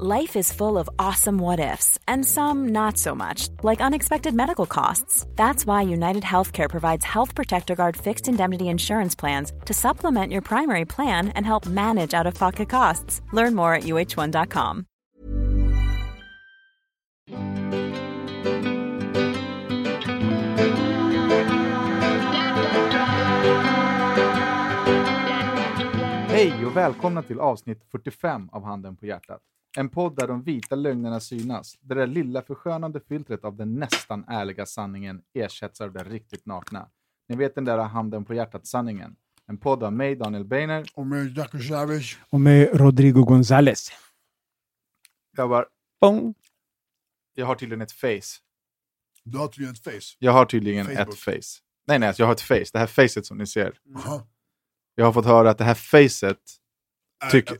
[0.00, 4.64] Life is full of awesome what ifs, and some not so much, like unexpected medical
[4.64, 5.26] costs.
[5.34, 10.42] That's why United Healthcare provides Health Protector Guard fixed indemnity insurance plans to supplement your
[10.42, 13.22] primary plan and help manage out of pocket costs.
[13.32, 14.84] Learn more at uh1.com.
[26.28, 29.42] Hej och välkomna till avsnitt 45 av Handen på hjärtat.
[29.76, 34.24] En podd där de vita lögnerna synas, där det lilla förskönande filtret av den nästan
[34.28, 36.88] ärliga sanningen ersätts av det riktigt nakna.
[37.28, 39.16] Ni vet den där handen på hjärtat-sanningen.
[39.46, 40.86] En podd av mig, Daniel Beiner.
[40.94, 42.16] Och med Jackie Chavez.
[42.30, 43.90] Och med Rodrigo González.
[45.36, 45.66] Grabbar,
[46.00, 46.34] Bong.
[47.34, 48.40] jag har tydligen ett face.
[49.24, 50.16] Du har tydligen ett face.
[50.18, 51.08] Jag har tydligen Facebook.
[51.08, 51.60] ett face.
[51.86, 52.64] Nej, nej, alltså jag har ett face.
[52.72, 53.78] Det här facet som ni ser.
[53.84, 54.22] Jaha.
[54.94, 56.38] Jag har fått höra att det här facet,
[57.32, 57.58] Tyck-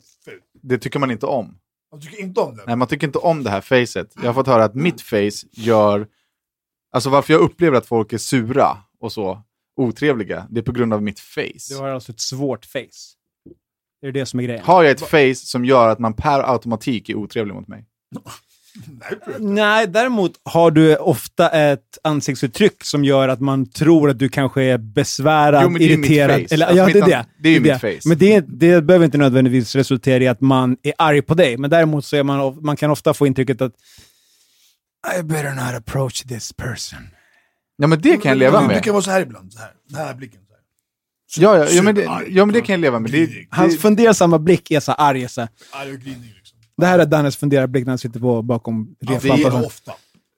[0.53, 1.59] det tycker man inte om.
[1.91, 2.63] Jag tycker inte om det.
[2.67, 4.15] Nej, man tycker inte om det här facet.
[4.17, 6.09] Jag har fått höra att mitt face gör...
[6.93, 9.43] Alltså varför jag upplever att folk är sura och så
[9.77, 11.69] otrevliga, det är på grund av mitt face.
[11.69, 13.15] Du har alltså ett svårt face.
[14.01, 14.65] Det är det som är grejen.
[14.65, 17.87] Har jag ett face som gör att man per automatik är otrevlig mot mig?
[19.39, 24.63] Nej, däremot har du ofta ett ansiktsuttryck som gör att man tror att du kanske
[24.63, 26.41] är besvärad, Jo, men det är ju mitt irriterad.
[26.43, 26.55] face.
[26.55, 27.27] Eller, Alltså, ja, det är det.
[27.39, 27.73] det är ju det.
[27.73, 28.09] mitt face.
[28.09, 31.57] Men det, det behöver inte nödvändigtvis resultera i att man är arg på dig.
[31.57, 33.73] Men däremot så är man, man kan ofta få intrycket att
[35.19, 36.99] I better not approach this person.
[37.77, 38.85] Ja, men det kan jag leva Du med.
[38.85, 39.53] kan vara så här ibland.
[39.53, 39.71] Så här.
[39.89, 40.41] Den här blicken.
[41.31, 41.49] Så här.
[41.59, 43.11] Ja, ja, ja, men det, ja, men det kan jag leva med.
[43.11, 43.49] Det, grinig.
[43.51, 45.29] Hans det, fundersamma blick är så arg.
[45.29, 45.41] Så.
[45.41, 45.51] här.
[45.73, 46.35] Arg och grinig.
[46.79, 49.61] Det här är Dannes funderarblick när han sitter på, bakom Ja, det är replampan.
[49.61, 49.93] det ofta.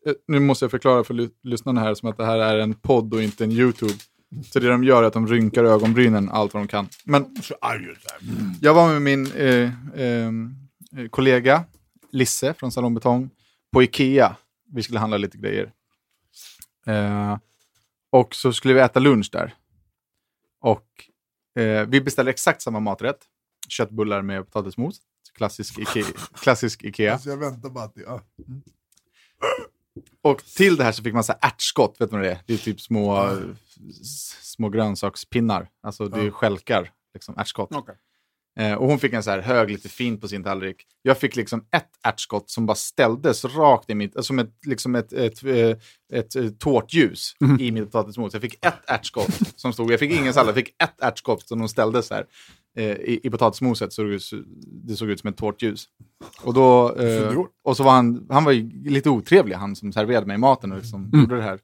[0.06, 2.74] Eh, nu måste jag förklara för ly- lyssnarna här som att det här är en
[2.74, 3.94] podd och inte en YouTube.
[4.52, 6.88] Så det de gör är att de rynkar ögonbrynen allt vad de kan.
[7.04, 7.86] Men Så arg.
[8.60, 10.54] Jag var med min eh, ehm,
[10.96, 11.64] eh, kollega
[12.12, 13.30] Lisse från Salon Betong
[13.72, 14.36] på Ikea.
[14.72, 15.72] Vi skulle handla lite grejer.
[16.86, 17.38] Eh,
[18.12, 19.54] och så skulle vi äta lunch där.
[20.60, 20.86] Och
[21.62, 23.18] eh, vi beställde exakt samma maträtt.
[23.68, 25.00] Köttbullar med potatismos.
[25.40, 26.04] Klassisk Ikea.
[26.42, 27.12] Klassisk Ikea.
[27.12, 28.00] Alltså, jag väntar bara det...
[28.00, 28.20] Ja.
[30.22, 32.38] Och till det här så fick man så ärtskott, vet du vad det är?
[32.46, 33.38] Det är typ små, eh,
[34.00, 35.68] s- små grönsakspinnar.
[35.82, 36.30] Alltså det är Ja.
[36.30, 37.70] skälkar, liksom ärtskott.
[38.58, 40.86] Eh, och hon fick en så här hög, lite fint på sin tallrik.
[41.02, 45.12] Jag fick liksom ett ärtskott som bara ställdes rakt i mitt, som ett, liksom ett,
[45.12, 45.76] ett, eh,
[46.12, 48.32] ett, ett tårtljus i mitt potatismos.
[48.32, 51.58] Jag fick ett ärtskott som stod, jag fick ingen sallad, jag fick ett ärtskott som
[51.58, 52.26] de ställde så här eh,
[52.78, 55.84] i, i potatismoset så det, så- det såg ut som ett tårtljus.
[56.42, 57.32] Och, då, eh,
[57.64, 60.78] och så var han, han var ju lite otrevlig, han som serverade mig maten och
[60.78, 61.58] liksom gjorde det här.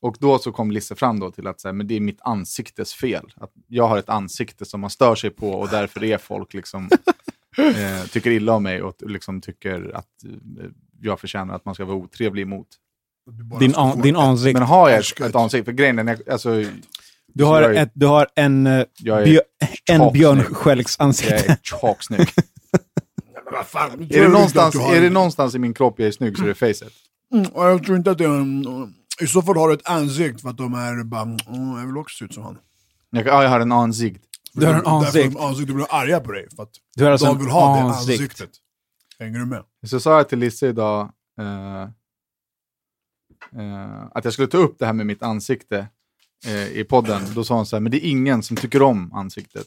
[0.00, 2.18] Och då så kom Lisse fram då till att så här, men det är mitt
[2.20, 3.24] ansiktes fel.
[3.36, 6.84] Att jag har ett ansikte som man stör sig på och därför är folk liksom,
[7.58, 10.64] eh, tycker illa om mig och liksom tycker att eh,
[11.00, 12.66] jag förtjänar att man ska vara otrevlig emot.
[13.60, 14.58] Din, an, din ett- ansikt.
[14.58, 16.64] Men har jag ett, ett ansikte, för grejen är, alltså,
[17.38, 18.66] Du har, jag är- ett, du har en,
[18.98, 19.40] jag bjö,
[19.90, 21.34] en björnskälks jag ansikte.
[21.52, 22.20] är tjocksnygg.
[24.10, 26.54] Är, det någonstans, är det någonstans i min kropp jag är snygg så är det
[26.54, 26.92] facet.
[27.34, 28.64] Mm, jag tror inte att det är en...
[29.20, 31.22] I så fall har du ett ansikte för att de är bara...
[31.22, 31.36] Mm,
[31.78, 32.58] jag vill också se ut som han.
[33.10, 34.24] Jag, ja, jag har en ansikt.
[34.52, 35.34] Du har en Därför ansikt.
[35.34, 36.46] de ansikte blir arga på dig.
[36.56, 38.20] För att Du har alltså de vill ha det ansikt.
[38.20, 38.50] ansiktet.
[39.18, 39.62] Hänger du med?
[39.86, 41.82] Så sa jag till Lisse idag eh,
[43.62, 45.86] eh, att jag skulle ta upp det här med mitt ansikte
[46.46, 47.22] eh, i podden.
[47.34, 49.66] Då sa hon så här, men det är ingen som tycker om ansiktet.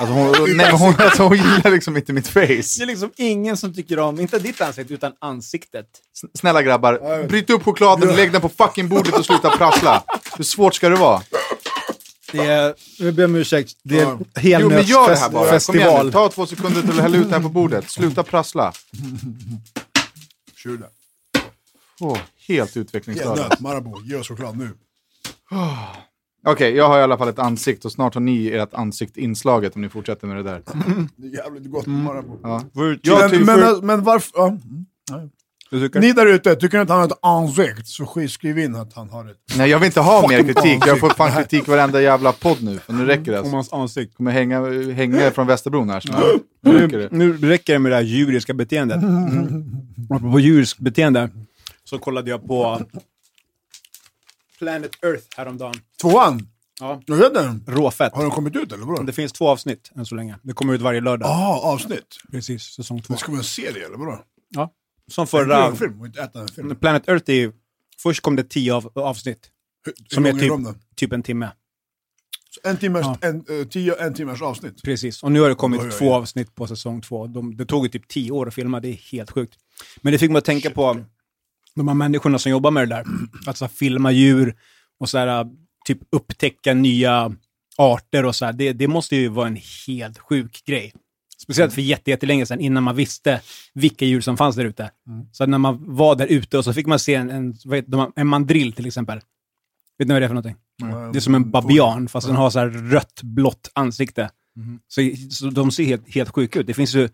[0.00, 2.82] Alltså hon, nej, hon, alltså hon gillar liksom inte mitt Det face.
[2.82, 5.86] är liksom ingen som tycker om, inte ditt ansikte, utan ansiktet.
[6.16, 10.04] S- Snälla grabbar, bryt upp chokladen, lägg den på fucking bordet och sluta prassla.
[10.36, 11.22] Hur svårt ska det vara?
[12.32, 15.60] Det är, jag ber om ursäkt, det är Jo, men gör det här bara.
[15.60, 16.12] Kom igen helnötsfestival.
[16.12, 17.90] Ta två sekunder till att hälla ut det här på bordet.
[17.90, 18.72] Sluta prassla.
[20.56, 20.88] Kör det.
[22.00, 23.48] Åh, helt Helt utvecklingsstörda.
[23.48, 24.02] nöt, Marabou.
[24.04, 24.70] Ge oss choklad nu.
[26.46, 29.76] Okej, jag har i alla fall ett ansikte och snart har ni ert ansikte inslaget
[29.76, 30.62] om ni fortsätter med det där.
[31.16, 32.38] Det är jävligt gott med Marabou.
[32.42, 32.62] Ja.
[33.02, 33.44] Jag men, tycker-
[33.74, 34.32] men, men varför...
[34.38, 34.46] Ja.
[34.48, 35.30] mm,
[36.00, 38.92] Ni där ute, tycker ni att han har ett ansikte så sk- skriv in att
[38.94, 39.36] han har ett...
[39.56, 40.86] Nej, jag vill inte ha mer kritik.
[40.86, 42.78] Jag får fan kritik varenda jävla podd nu.
[42.78, 43.40] För nu räcker det.
[43.40, 44.16] Om hans ansikte.
[44.16, 46.24] kommer hänga, hänga från Västerbron här snart.
[46.62, 47.08] Nu räcker det.
[47.12, 48.98] nu räcker det med det här djuriska beteendet.
[50.10, 51.30] Apropå djuriskt beteende
[51.84, 52.80] så kollade jag på
[54.58, 55.74] Planet Earth häromdagen.
[56.00, 56.48] Tvåan?
[56.80, 57.02] Ja.
[57.06, 57.64] Jag vet den.
[57.66, 58.12] Råfett.
[58.14, 59.02] Har den kommit ut eller vadå?
[59.02, 60.36] Det finns två avsnitt än så länge.
[60.42, 61.28] Det kommer ut varje lördag.
[61.28, 62.16] Ja, avsnitt.
[62.30, 63.14] Precis, säsong två.
[63.14, 64.18] Det ska vara en serie eller vadå?
[64.48, 64.72] Ja.
[65.10, 65.76] Som En förra...
[65.76, 66.76] film och inte äta en film.
[66.76, 67.52] Planet Earth är ju...
[68.02, 69.50] Först kom det tio av, avsnitt.
[69.84, 70.74] Hur, Som hur är typ, de då?
[70.96, 71.50] typ en timme.
[72.50, 73.18] Så En timmars, Ja.
[73.28, 74.82] en, eh, tio en timmars avsnitt.
[74.82, 75.22] Precis.
[75.22, 75.98] Och nu har det kommit Oj, oj, oj.
[75.98, 77.26] två avsnitt på säsong två.
[77.26, 78.80] De, det tog ju typ tio år att filma.
[78.80, 79.54] Det är helt sjukt.
[80.02, 81.04] Men det fick mig att tänka på
[81.76, 83.04] de här människorna som jobbar med det där.
[83.46, 84.56] Alltså filma djur
[85.00, 85.46] och så här,
[85.86, 87.32] typ upptäcka nya
[87.78, 88.52] arter och så här.
[88.52, 90.92] Det, det måste ju vara en helt sjuk grej.
[91.38, 93.40] Speciellt för jätte- jättelänge sedan, innan man visste
[93.74, 94.90] vilka djur som fanns där ute.
[95.32, 97.54] Så när man var där ute och så fick man se en, en,
[98.16, 99.20] en mandrill till exempel.
[99.98, 100.56] Vet ni vad det är för någonting?
[101.12, 104.30] Det är som en babian, fast den har så här rött, blått ansikte.
[104.88, 105.00] Så,
[105.30, 106.66] så de ser helt, helt sjuka ut.
[106.66, 107.08] Det finns ju...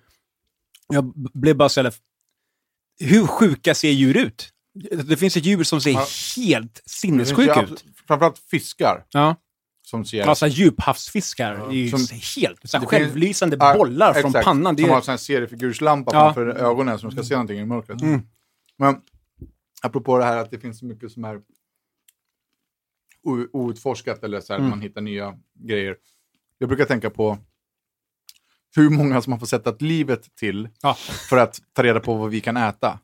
[0.89, 1.91] Jag blev bara så.
[3.01, 4.49] Hur sjuka ser djur ut?
[5.05, 6.07] Det finns ett djur som ser Ja.
[6.37, 7.85] helt Det finns sinnessjuk ju ut.
[8.07, 9.37] Framförallt fiskar Ja.
[9.83, 10.23] som ser...
[10.27, 11.53] Alltså djuphavsfiskar.
[11.55, 14.45] är ju Som- helt så här, Det finns- självlysande Ja, bollar från exakt.
[14.45, 14.77] pannan.
[14.77, 16.21] Det Som är, har en seriefigurslampa Ja.
[16.35, 18.03] framför ögonen de ska se någonting i mörkret.
[18.03, 18.21] Mm.
[18.79, 18.97] Men
[19.83, 21.41] apropå det här att det finns så mycket som är
[23.53, 24.71] outforskat eller så här, Mm.
[24.71, 25.97] man hittar nya grejer.
[26.59, 27.39] Jag brukar tänka på
[28.77, 30.97] hur många som har fått sätta livet till ja.
[31.29, 32.99] för att ta reda på vad vi kan äta.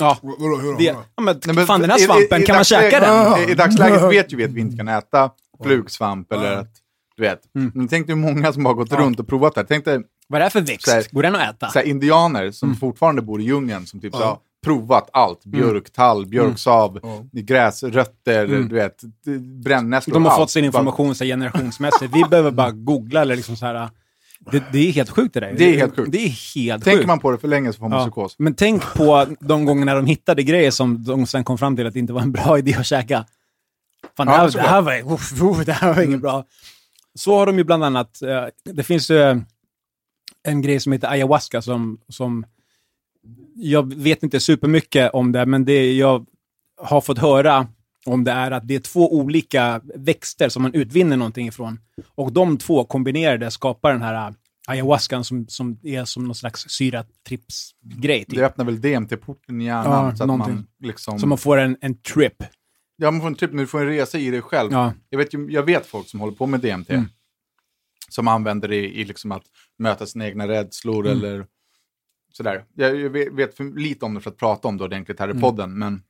[0.00, 0.18] Ja.
[0.22, 0.78] Vadå, hur då?
[0.78, 2.90] Det, ja, men, Nej, men fan, den här i- i- svampen, i kan man dagsläget-
[2.92, 3.00] käka
[3.36, 3.48] den?
[3.48, 5.30] I, I dagsläget vet ju vi att vi inte kan äta
[5.64, 6.70] flugsvamp eller att,
[7.16, 7.40] du vet.
[7.54, 7.72] Mm.
[7.74, 8.98] Men tänk dig hur många som har gått Ja.
[8.98, 9.66] runt och provat det här.
[9.66, 9.98] Tänk dig
[10.28, 10.84] Vad är det här för växt?
[10.88, 11.68] Så här- Går den att äta?
[11.70, 14.26] så här, indianer som fortfarande bor i djungeln som typ så Ja.
[14.26, 15.44] har provat allt.
[15.44, 17.24] Björk, tall, björksav, Ja.
[17.32, 18.68] gräsrötter, Mm.
[18.68, 19.02] du vet,
[19.64, 20.14] brännässlor.
[20.14, 20.40] De har allt.
[20.40, 22.14] fått sin information så generationsmässigt.
[22.16, 23.88] Vi behöver bara googla eller liksom så här.
[24.50, 25.52] Det, det är helt sjukt det där.
[25.56, 26.12] Det är helt sjukt.
[26.12, 27.06] Det är helt Tänker sjukt.
[27.06, 28.04] man på det för länge så får man Ja.
[28.04, 28.34] psykos.
[28.38, 31.92] Men tänk på de gångerna de hittade grejer som de sen kom fram till att
[31.92, 33.24] det inte var en bra idé att käka.
[34.16, 36.44] Fan, det, Ja, här, det, här var, uff, uff, det här var inget bra.
[37.14, 39.40] Så har de ju bland annat, eh, det finns ju
[40.42, 42.46] en grej som heter ayahuasca som, som
[43.54, 46.26] jag vet inte supermycket om det, men det jag
[46.80, 47.66] har fått höra
[48.08, 51.80] om det är att det är två olika växter som man utvinner någonting ifrån.
[52.14, 54.34] Och de två kombinerade skapar den här
[54.68, 58.24] ayahuascan som, som är som någon slags syratrips-grej.
[58.24, 58.34] Typ.
[58.38, 61.18] Det öppnar väl DMT-porten i hjärnan Ja, så att man liksom...
[61.18, 62.42] Så man får en, en trip.
[62.96, 64.72] Ja, man får en typ, du får en resa i dig själv.
[64.72, 64.92] Ja.
[65.10, 66.90] Jag, vet, jag vet folk som håller på med DMT.
[66.90, 67.08] Mm.
[68.08, 69.44] Som använder det i, i liksom att
[69.78, 71.18] möta sina egna rädslor Mm.
[71.18, 71.46] eller
[72.32, 72.64] sådär.
[72.74, 75.36] Jag, jag vet, vet för lite om det för att prata om det ordentligt här
[75.36, 76.02] i podden, men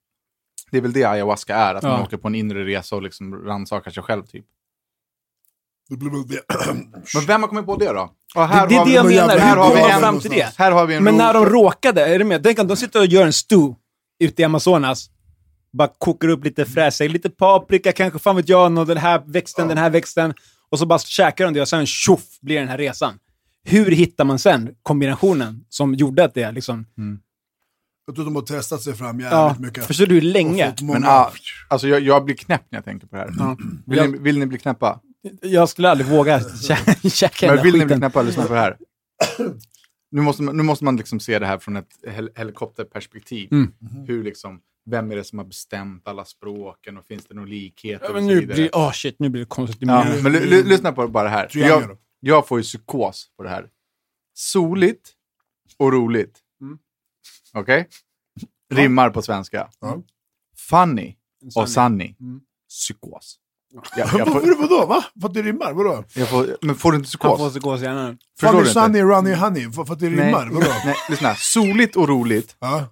[0.71, 2.01] det är väl det ayahuasca är, att man Mm.
[2.01, 2.07] Ja.
[2.07, 4.45] åker på en inre resa och liksom rannsakar sig själv typ.
[5.89, 6.41] Det blir väl det.
[7.15, 8.01] Men vem har kommit på det då?
[8.35, 9.39] Och Det, här det är har det vi, jag menar.
[9.39, 10.53] här Hur har kom vi man en- fram till det?
[10.59, 12.43] Här har vi en Men när de råkade, är du med?
[12.43, 13.75] Tänk att de sitter och gör en stew
[14.21, 15.11] ute i Amazonas.
[15.73, 19.69] Bara kokar upp lite fräsägg, lite paprika, kanske fan vet jag, och den här växten,
[19.69, 20.35] den här växten.
[20.71, 23.19] Och så bara käkar de det och sen tjoff blir den här resan.
[23.65, 26.87] Hur hittar man sen kombinationen som gjorde att det liksom...
[28.09, 29.85] Jag tror de har testat sig fram jävligt Ja, mycket.
[29.87, 30.75] förstår du hur länge?
[30.83, 31.33] Många- Men ah,
[31.69, 33.31] alltså jag, jag blir knäpp när jag tänker på det här.
[33.39, 33.57] Ja.
[33.87, 35.01] Vill, Jag- ni, vill ni bli knäppa?
[35.43, 37.99] Jag skulle aldrig våga kä- käka den Men där vill ni bli skiten.
[38.01, 38.77] knäppa, lyssna på det här.
[40.11, 43.49] Nu måste man, nu måste man liksom se det här från ett hel helikopterperspektiv.
[43.53, 43.73] Mm.
[44.07, 44.61] Hur liksom,
[44.91, 48.27] vem är det som har bestämt alla språken och finns det några likheter Ja, men
[48.27, 49.79] nu blir åh shit, nu blir det konstigt.
[49.89, 51.49] Ja, Men- lyssna på bara det här.
[51.53, 53.67] Jag, jag får ju psykos på det här.
[54.35, 55.11] Soligt
[55.77, 56.39] och roligt.
[57.55, 57.63] Mm.
[57.63, 57.89] Okej?
[58.75, 59.69] Rimmar på svenska.
[59.81, 60.03] Ja.
[60.57, 61.17] Funny
[61.55, 62.17] och sunny.
[62.21, 62.41] Mm.
[62.69, 63.39] Psykos.
[63.97, 64.87] Jag, jag, får, vadå?
[64.87, 65.05] Va?
[65.21, 65.73] För att det rimmar?
[65.73, 66.05] Vadå?
[66.15, 67.39] jag får, men får du inte Han psykos?
[67.39, 68.19] får psykos i hjärnan.
[68.41, 69.71] Funny sunny runny honey?
[69.73, 70.47] För, för att det Nej, rimmar?
[70.47, 70.67] Vadå?
[70.85, 71.35] nej, lyssna.
[71.35, 72.57] Soligt och roligt.
[72.59, 72.87] Ja.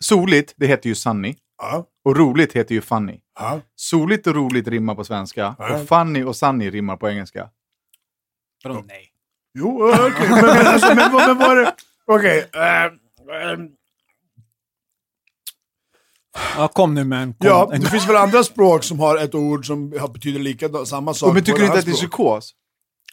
[0.00, 1.36] Soligt, det heter ju sunny.
[1.58, 1.86] Ja.
[2.04, 3.20] Och roligt heter ju funny.
[3.38, 3.60] Ja.
[3.76, 5.56] Soligt och roligt rimmar på svenska.
[5.58, 5.80] Ja.
[5.80, 7.48] Och funny och sunny rimmar på engelska.
[8.64, 9.10] Vadå nej?
[9.58, 10.28] Jo, eh, okej.
[10.30, 11.74] Men, men, alltså, men, men vad är det?
[12.06, 12.50] Okej.
[12.54, 13.58] eh, eh,
[16.56, 17.34] Ja, kom nu med en...
[17.34, 17.46] Kom.
[17.48, 21.14] Ja, det finns väl andra språk som har ett ord som har- betyder lika, samma
[21.14, 21.34] sak.
[21.34, 22.52] Men tycker du inte att det är psykos?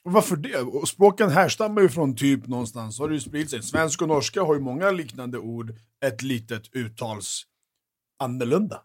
[0.03, 0.57] Och Varför det?
[0.57, 3.63] Och språken härstammar ju från typ någonstans, har det ju spridit sig.
[3.63, 5.73] Svenska och norska har ju många liknande ord,
[6.05, 7.43] ett litet uttals
[8.23, 8.77] annorlunda.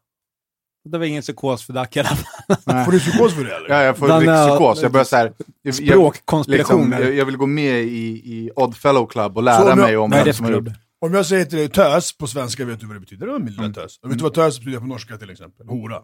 [0.91, 2.85] Det var ingen psykos för Dac i alla fall.
[2.85, 3.69] Får du psykos för det eller?
[3.69, 4.83] Ja, jag får Den, psykos.
[4.83, 7.01] Jag börjar så här, jag, jag, liksom, Språkkonspirationer.
[7.01, 10.25] jag, jag vill gå med i, i Oddfellow Club och lära Så mig om vem
[10.25, 10.69] det som har gjort?
[11.01, 13.27] Om jag säger till dig tös på svenska, vet du vad det betyder?
[13.27, 13.63] Det var min Mm.
[13.63, 13.99] lilla tös.
[13.99, 15.69] Och vet du vad tös betyder på norska till exempel?
[15.69, 16.03] Hora.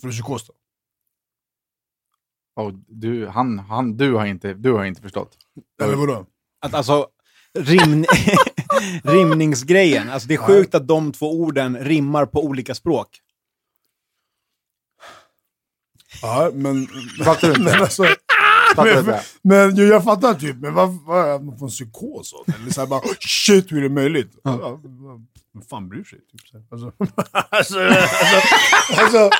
[0.00, 0.52] Får du psykos då?
[2.62, 5.36] Oh, du, han, han, du, har inte, du har inte förstått.
[5.82, 6.26] Eller vadå?
[6.60, 7.08] Att alltså,
[7.58, 8.04] rim,
[9.04, 10.10] rimningsgrejen.
[10.10, 13.20] Alltså det är sjukt att de två orden rimmar på olika språk.
[16.22, 16.86] Ja, men...
[17.24, 17.60] Fattar du inte?
[17.72, 18.04] men alltså,
[18.76, 21.70] Du men, men jo, jag fattar typ, men vad, vad är det man får en
[21.70, 22.54] psykos av?
[22.60, 24.32] Eller såhär bara, shit hur är det möjligt?
[24.44, 24.58] Ja.
[24.62, 24.80] Ja,
[25.54, 26.18] Vem fan bryr sig?
[26.18, 26.92] Typ, så alltså,
[27.50, 29.30] alltså, alltså, alltså,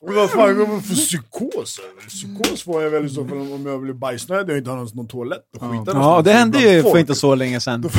[0.00, 1.80] vad fan går man för psykos?
[2.08, 4.88] Psykos får jag väl i så fall om jag blir bajsnödig och inte har någon,
[4.94, 6.92] någon toalett och skita Ja, någonstans det hände ju folk.
[6.92, 7.90] för inte så länge sedan.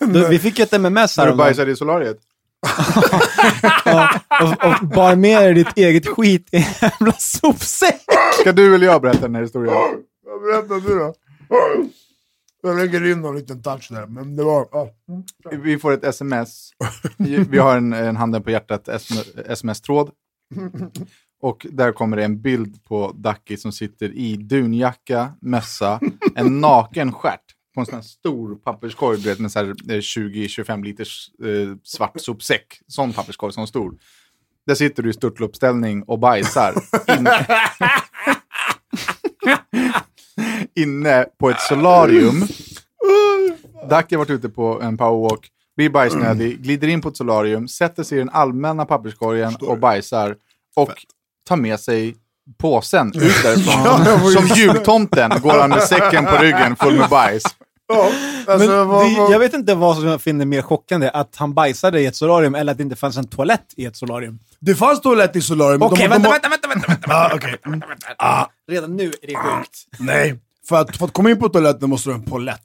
[0.00, 1.46] Då, vi fick ju ett MMS När här du om dagen.
[1.46, 2.18] bajsade i solariet?
[3.84, 8.02] ja, och, och bar med dig ditt eget skit i en jävla sopsäck.
[8.40, 9.74] Ska du eller jag berätta den här historien?
[9.74, 11.14] Ja, Berätta du då.
[12.62, 14.68] Jag lägger in någon liten touch där, men det var...
[14.72, 14.90] Ja.
[15.50, 16.70] Vi får ett sms.
[17.48, 18.88] Vi har en, en handen på hjärtat
[19.48, 20.10] sms-tråd.
[21.42, 26.00] Och där kommer det en bild på Ducky som sitter i dunjacka, mössa,
[26.34, 27.45] en naken stjärt
[27.76, 31.76] på en sån här stor papperskorg du vet, med så här, eh, 20-25 liters eh,
[31.82, 32.80] svart sopsäck.
[32.86, 33.94] Sån papperskorg, sån stor.
[34.66, 36.74] Där sitter du i störtloppsställning och bajsar.
[37.18, 37.46] Inne,
[40.74, 42.40] inne på ett solarium.
[43.90, 48.02] Ducky har varit ute på en powerwalk, blir bajsnödig, glider in på ett solarium, sätter
[48.02, 50.36] sig i den allmänna papperskorgen och bajsar.
[50.76, 51.06] Och
[51.48, 52.16] tar med sig
[52.58, 54.32] påsen ut därifrån.
[54.32, 57.44] Som jultomten går han med säcken på ryggen full med bajs.
[57.88, 58.10] Ja,
[58.46, 61.36] alltså, Men vad, det, vad, jag vet inte vad som jag finner mer chockande, att
[61.36, 64.38] han bajsade i ett solarium eller att det inte fanns en toalett i ett solarium.
[64.60, 65.82] Det fanns toalett i solarium.
[65.82, 67.14] Okej, de vänta, vänta, vänta, vänta, vänta.
[67.14, 67.38] Ah.
[67.66, 67.82] Mm.
[68.18, 69.86] Ah, Redan nu är det sjukt.
[69.98, 70.38] nej,
[70.68, 72.60] för att, för att komma in på toaletten måste du ha en polett.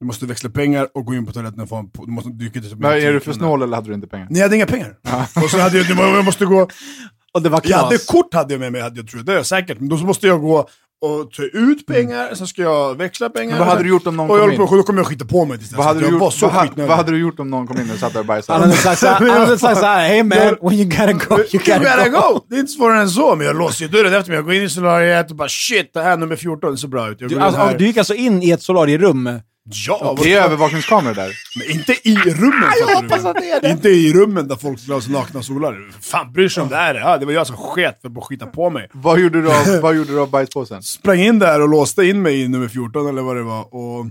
[0.00, 2.30] Du måste växla pengar och gå in på toaletten och få en po- Du måste
[2.30, 2.78] dyka dit.
[2.78, 4.26] Men är du för snål eller hade du inte pengar?
[4.30, 4.96] Nej, jag hade inga pengar.
[5.44, 6.68] Och så hade jag, jag måste gå...
[7.32, 9.26] Och det var Jag hade kort hade jag med mig, hade jag tror jag.
[9.26, 9.80] Det är jag säkert.
[9.80, 10.68] Men då så måste jag gå
[11.00, 13.48] och ta ut pengar, sen ska jag växla pengar.
[13.50, 14.76] Men vad hade du gjort om någon och jag kom in?
[14.76, 16.88] Då kommer jag skita på mig tills Vad hade, du gjort, vad, ha- skitnödig.
[16.88, 18.58] vad hade du gjort om någon kom in och satt där och bajsade?
[18.58, 22.08] hade han hade sagt såhär, hey man, when you gotta go, you You gotta, gotta
[22.08, 22.34] go.
[22.34, 22.40] go!
[22.48, 24.36] Det är inte svårare än så, men jag låser ju dörren efter mig.
[24.36, 27.10] Jag går in i solariet och bara shit, det här nummer 14 det ser bra
[27.10, 27.20] ut.
[27.20, 27.78] Jag Du, alltså, här.
[27.78, 29.40] du gick alltså in i ett solarierum?
[29.70, 31.32] Ja, Det är övervakningskameror där.
[31.58, 33.70] Men inte i rummen jag hoppas att det är det.
[33.70, 35.92] Inte i rummen där folk skulle ha så nakna solar.
[36.00, 36.94] Fan bryr sig om det här?
[36.94, 38.88] Ja, det var jag som sket för att skita på mig.
[38.92, 40.82] Vad gjorde du av, vad gjorde du av bajspåsen?
[40.82, 43.74] Sprang in där och låste in mig i nummer 14 eller vad det var.
[43.74, 44.06] Och,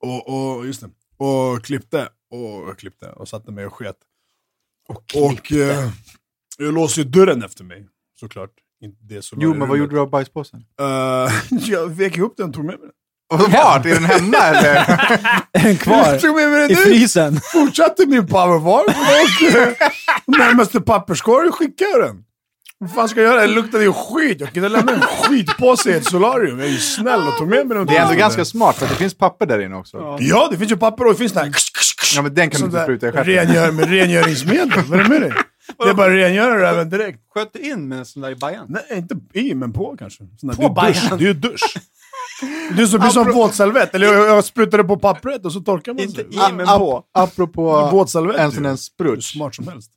[0.00, 0.88] och, och just det.
[1.16, 2.08] Och klippte.
[2.30, 3.96] Och klippte och satte mig och sket.
[5.14, 5.90] Och, eh,
[6.58, 7.86] jag låste ju dörren efter mig.
[8.20, 8.50] Såklart.
[8.84, 10.64] Inte det Jo, men vad gjorde du av bajspåsen?
[11.50, 11.56] du?
[11.72, 12.92] jag vek ihop den och tog med mig den.
[13.34, 13.86] Och Vart?
[13.86, 14.74] Är den hemma eller?
[15.52, 16.18] Är den kvar?
[16.18, 16.80] Tog med mig den I nu!
[16.80, 17.40] frysen?
[17.52, 18.26] fortsatte min eh,
[20.26, 22.16] närmaste papperskorg skickade jag den.
[22.78, 23.40] Vad fan ska jag göra?
[23.40, 24.40] Det luktade ju skit.
[24.40, 26.58] Jag kunde lämna en skitpåse i ett solarium.
[26.58, 27.86] Jag är ju snäll och tog med mig den.
[27.86, 30.16] Det är ändå ganska smart för att det finns papper där inne också.
[30.20, 31.52] Ja, det finns ju papper och det finns det här...
[32.16, 33.34] Ja, men den kan du inte spruta i stjärten.
[33.34, 34.82] rengör, med rengöringsmedel.
[34.88, 35.32] Vad är det med dig?
[35.78, 37.18] Det är bara att rengöra det även direkt.
[37.34, 38.66] Sköt du in med en sån där i bajan?
[38.68, 40.24] Nej, inte i, men på kanske.
[40.40, 41.02] Sån där, På det, är dusch.
[41.04, 41.18] bajan.
[41.18, 41.76] det är ju dusch.
[42.78, 43.94] Är som, är som våtsalvett.
[43.94, 46.26] Eller jag, jag sprutade på pappret och så torkar man Inte sig.
[46.50, 47.04] i, men på.
[47.12, 49.92] Apropå Våtsalvett en här Hur smart som helst.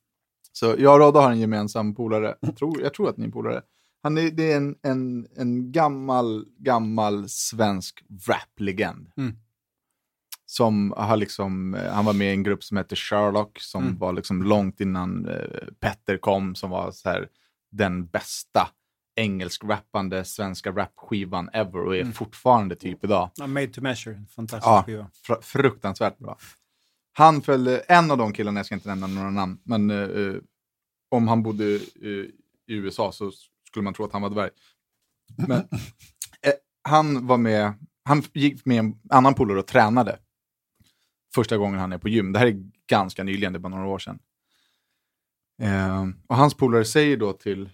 [0.51, 2.35] Så jag och Rodda har en gemensam polare.
[2.39, 3.61] Jag tror, jag tror att ni är polare.
[4.03, 9.07] Han är, det är en, en, en gammal, gammal svensk rap-legend.
[9.17, 9.33] Mm.
[10.45, 13.97] Som har liksom, han var med i en grupp som heter Sherlock, som Mm.
[13.97, 17.27] var liksom långt innan eh, Petter kom, som var så här,
[17.71, 18.67] den bästa
[19.17, 22.13] engelsk-rappande svenska rapskivan ever och är Mm.
[22.13, 23.29] fortfarande typ idag.
[23.35, 25.09] Ja, Made to measure, fantastisk Ja, skiva.
[25.27, 26.37] fr- fruktansvärt bra.
[27.13, 30.35] Han följde, en av de killarna, jag ska inte nämna några namn, men eh, eh,
[31.11, 31.81] om han bodde eh,
[32.67, 33.31] i USA så
[33.69, 34.49] skulle man tro att han var dvärg.
[35.47, 35.57] Men
[36.41, 40.19] eh, han var med, han gick med en annan polare och tränade.
[41.35, 42.31] Första gången han är på gym.
[42.31, 44.19] Det här är ganska nyligen, det är bara några år sedan.
[45.61, 47.69] Eh, och hans polare säger då till,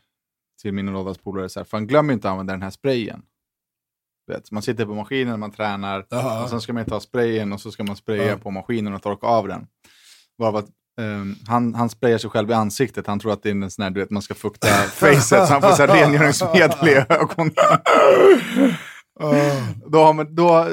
[0.64, 3.22] till min och Roddas polare så här, fan glöm inte att använda den här sprayen.
[4.28, 6.44] Vet, man sitter på maskinen, man tränar, Jaha.
[6.44, 8.38] och sen ska man ta sprayen och så ska man spraya Ja.
[8.38, 9.68] på maskinen och torka av den.
[10.38, 10.70] Bara att
[11.02, 13.08] ehm, han, han sprayar sig själv i ansiktet.
[13.08, 15.54] Han tror att det är en sån här, du vet, man ska fukta facet så
[15.54, 17.54] han får så här rengöringsmedel i ögonen.
[19.88, 20.68] då har man, då,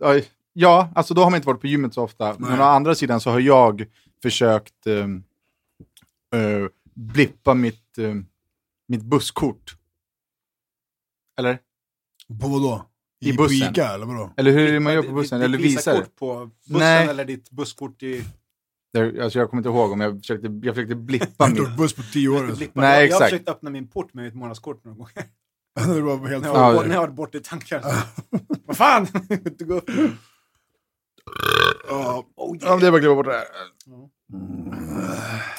[0.00, 2.34] oj, ja, alltså då har man inte varit på gymmet så ofta.
[2.38, 3.84] Men å andra sidan så har jag
[4.22, 5.24] försökt um,
[6.36, 8.26] uh, blippa mitt, um,
[8.88, 9.76] mitt busskort.
[11.38, 11.58] Eller?
[12.40, 12.84] På vadå?
[13.20, 13.60] I bussen.
[13.68, 14.32] På Ica eller vadå?
[14.36, 15.38] Eller hur är man gör på bussen?
[15.40, 15.92] Ditt Eller visar?
[15.92, 17.08] Visakort på bussen Nej.
[17.08, 18.24] eller ditt busskort i...
[19.22, 21.92] Alltså jag kommer inte ihåg om jag försökte, jag försökte blippa Jag har inte buss
[21.94, 22.44] på tio år.
[22.48, 22.64] Alltså.
[22.72, 23.24] Nej, jag, jag har exakt.
[23.30, 25.24] försökt öppna min port med mitt månadskort några gånger.
[25.94, 27.82] det var helt När Ja, jag, det- när jag har varit borta i tankar.
[28.66, 29.06] Vad fan!
[29.30, 29.90] Inte gå upp.
[31.88, 32.24] Ja,
[32.60, 33.44] Ja, det var klippa bort det här.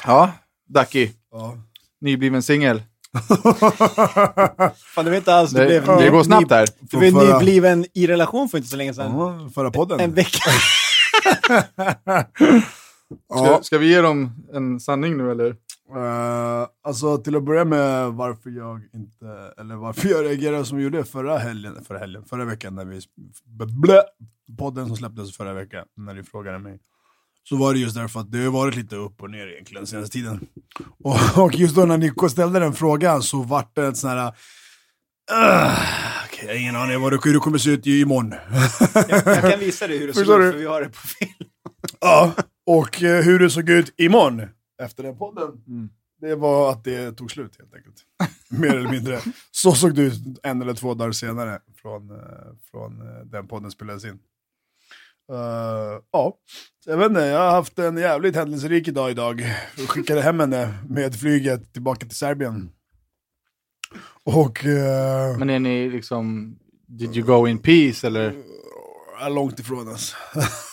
[0.06, 0.34] Ja,
[0.68, 1.10] Ducky.
[1.32, 1.58] ja.
[2.02, 2.84] Nybliven singel.
[4.96, 5.52] Fan, det var inte alls...
[5.52, 6.68] Det, Det, blev det går snabbt där.
[6.82, 9.12] Du var Förra- nybliven i relation för inte så länge sedan.
[9.20, 10.00] Ja, förra podden.
[10.00, 10.40] En vecka.
[13.32, 15.56] Ska, ska vi ge dem en sanning nu eller?
[15.96, 20.84] eh, alltså till att börja med varför jag inte, eller varför jag reagerade som jag
[20.84, 23.02] gjorde förra helgen, förra helgen, förra veckan när vi,
[23.82, 24.02] blä,
[24.58, 26.80] podden som släpptes förra veckan, när du frågade mig.
[27.50, 30.14] Så var det just därför att det har varit lite upp och ner egentligen senaste
[30.14, 30.48] tiden.
[31.04, 34.28] Och, och just då när Nico ställde den frågan så vart det ett sån här...
[35.32, 35.76] Uh,
[36.26, 38.34] Okej, jag har ingen aning vad det, hur det kommer se ut imorgon.
[39.10, 41.50] Jag kan visa dig hur det såg ut, för vi har det på film.
[42.02, 42.34] Ja,
[42.66, 44.42] och eh, hur det såg ut imorgon
[44.84, 45.52] efter den podden.
[46.22, 47.96] Det var att det tog slut helt enkelt.
[48.50, 49.20] Mer eller mindre.
[49.52, 52.18] Så såg det ut en eller två dagar senare från, eh,
[52.72, 54.20] från eh, den podden spelades in.
[55.32, 56.38] Eh, ja,
[56.86, 59.42] jag vet inte, jag har haft en jävligt händelserik dag idag.
[59.78, 62.70] Jag skickade hem henne med flyget tillbaka till Serbien.
[64.24, 64.66] Och...
[64.66, 66.56] eh, Men är ni liksom...
[66.88, 68.34] Did you go in peace eller?
[69.22, 70.16] är långt ifrån alltså.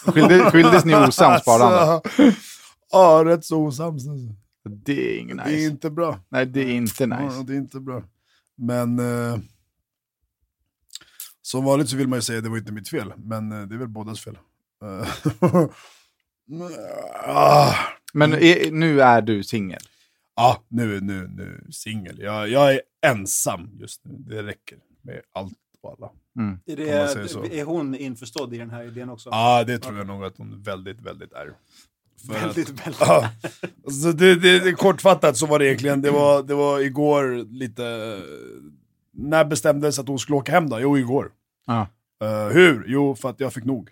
[0.06, 1.78] Skilde, skildes ni osams Arlanda?
[1.80, 2.10] Alltså,
[2.92, 4.08] Ja, rätt så osams.
[4.08, 4.34] Alltså.
[4.84, 5.62] Det är ingen Det är nice.
[5.70, 6.18] inte bra.
[6.28, 7.42] Nej, det är inte Ja, nice.
[7.46, 8.02] det är inte bra.
[8.58, 9.38] Men eh,
[11.52, 13.62] som vanligt så vill man ju säga att det var inte mitt fel, men eh,
[13.62, 14.38] det är väl bådas fel.
[14.82, 15.08] Eh,
[17.26, 17.74] ah,
[18.12, 19.80] Men är, nu är du singel?
[20.36, 22.18] Ja, nu, nu, nu singel.
[22.20, 24.14] Jag, jag är ensam just nu.
[24.18, 26.10] Det räcker med allt och alla.
[26.66, 27.42] Är, säger så.
[27.42, 29.28] det, är hon införstådd i den här idén också?
[29.30, 31.52] Ja, det tror jag nog att hon väldigt, väldigt är.
[32.26, 33.00] För att- Väldigt, väldigt.
[33.00, 33.30] Ja,
[33.84, 38.18] alltså det, det, det, kortfattat så var det egentligen, det var, det var igår lite...
[39.14, 40.80] När bestämdes att hon skulle åka hem då?
[40.80, 41.32] Jo, igår.
[41.66, 41.88] Ja.
[42.24, 42.84] Eh, hur?
[42.86, 43.88] Jo, för att jag fick nog.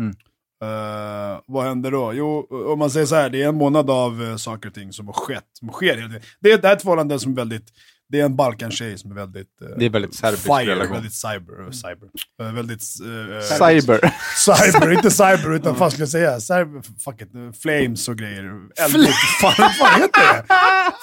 [0.00, 0.14] Mm.
[0.62, 2.12] Eh, vad hände då?
[2.14, 4.92] Jo, om man säger så här, det är en månad av uh, saker och ting
[4.92, 5.44] som har skett.
[5.52, 5.96] Som sker.
[6.40, 7.66] Det är det här är ett förhållande som är väldigt,
[8.08, 9.62] det är en Balkan-tjej som är väldigt...
[9.62, 10.92] eh, Det är väldigt serbisk fire, relation.
[10.92, 11.70] väldigt cyber.
[11.70, 12.08] cyber.
[12.42, 12.82] Eh, väldigt...
[12.82, 14.12] Cyber.
[14.36, 16.40] Cyber, inte cyber utan vad ska jag säga?
[16.40, 18.44] Cyber, fuck it, flames och grejer.
[18.76, 19.08] Eld,
[19.40, 20.44] fan, fan heter det?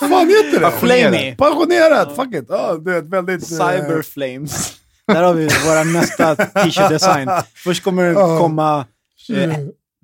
[0.09, 0.71] Fan heter det?
[0.71, 1.35] Flamey.
[1.35, 2.45] Passionerat, fuck it.
[2.49, 3.47] Ja, det är väldigt...
[3.47, 4.79] Cyber Flames.
[5.07, 7.29] Där har vi vår nästa t-shirt-design.
[7.53, 8.85] Först kommer det komma
[9.29, 9.57] eh,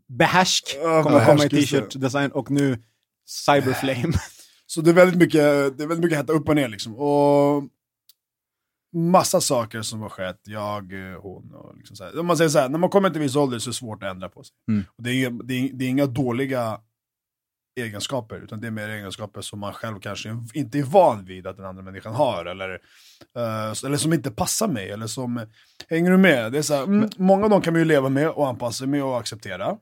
[0.07, 2.77] Behärsk, kommer komma i t-shirt-design och nu
[3.27, 4.13] Cyberflame.
[4.65, 5.41] Så det är väldigt mycket,
[5.77, 6.95] det är väldigt mycket hetta upp och ner liksom.
[6.95, 7.63] Och
[8.93, 12.19] massa saker som har skett, jag, eh, hon och liksom så här.
[12.19, 14.03] Om man säger så här, när man kommer till viss ålder så är det svårt
[14.03, 14.55] att ändra på sig.
[14.67, 14.85] Mm.
[14.97, 16.79] Och det, är, det, är, det är inga dåliga
[17.79, 21.57] egenskaper, utan det är mer egenskaper som man själv kanske inte är van vid att
[21.57, 22.69] den andra människan har, eller,
[23.37, 25.45] eh, eller som inte passar mig, eller som,
[25.89, 26.51] hänger du med?
[26.51, 28.77] Det är så här, mm, många av dem kan man ju leva med och anpassa
[28.77, 29.75] sig med och acceptera.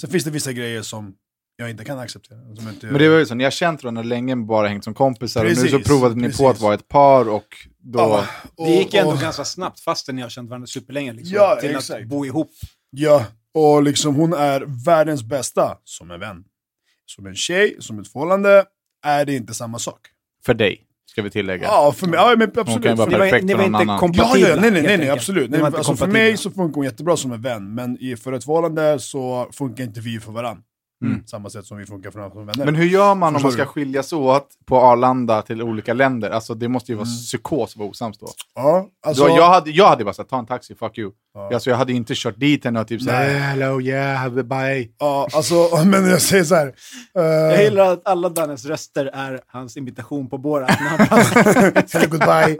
[0.00, 1.14] Sen finns det vissa grejer som
[1.56, 2.38] jag inte kan acceptera.
[2.56, 4.94] Som inte, Men det var ju så, ni har känt varandra länge, bara hängt som
[4.94, 6.46] kompisar och nu så Precis, provade ni på precis.
[6.46, 7.46] att vara ett par och
[7.78, 7.98] då...
[7.98, 8.24] Ja,
[8.56, 11.12] och- Det gick ändå och- ganska snabbt fastän ni har känt varandra superlänge.
[11.12, 12.02] Liksom, Ja, till exakt.
[12.02, 12.50] att bo ihop.
[12.90, 16.44] Ja, och liksom hon är världens bästa som en vän.
[17.06, 18.64] Som en tjej, som ett förhållande,
[19.04, 20.00] är det inte samma sak.
[20.46, 21.64] För dig, ska vi tillägga.
[21.64, 22.82] Ja, för mig, ja men Hon absolut.
[22.82, 23.94] kan ju vara För Ni var, perfekt ni för var någon inte annan.
[23.94, 24.48] Ja, kompatibla.
[24.48, 25.50] ja, nej, nej, nej, nej absolut.
[25.50, 26.18] Nej, alltså för kompatibla.
[26.18, 29.84] mig så funkar hon jättebra som en vän, men i, för ett förhållande så funkar
[29.84, 30.62] inte vi för varandra.
[31.26, 32.64] Samma sätt som vi funkar för som vänner.
[32.64, 33.68] Men hur gör man om Förstår man ska du?
[33.68, 36.30] skiljas åt på Arlanda till olika länder?
[36.30, 38.26] Alltså det måste ju vara psykos att vara osams då.
[38.54, 41.10] ja, alltså, då jag, hade, jag hade bara sagt, ta en taxi, fuck you.
[41.34, 41.54] Ja.
[41.54, 43.38] Alltså, jag hade inte kört dit henne och typ såhär, Nej.
[43.38, 44.88] hello, yeah, bye.
[44.98, 45.54] ja, alltså,
[45.86, 46.66] men jag säger så här.
[47.18, 50.70] eh, Jag gillar att alla Dannes röster är hans imitation på Borat.
[51.92, 52.56] Hello, goodbye.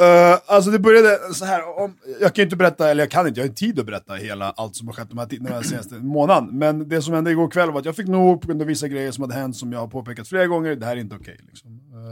[0.00, 3.40] Uh, alltså det började så här, om, jag kan inte berätta, eller jag kan inte,
[3.40, 5.62] jag har inte tid att berätta hela allt som har skett de här, den här
[5.62, 6.58] senaste månaden.
[6.58, 8.88] Men det som hände igår kväll var att jag fick nog på grund av vissa
[8.88, 11.36] grejer som hade hänt som jag har påpekat flera gånger, det här är inte okej.
[11.48, 11.70] liksom.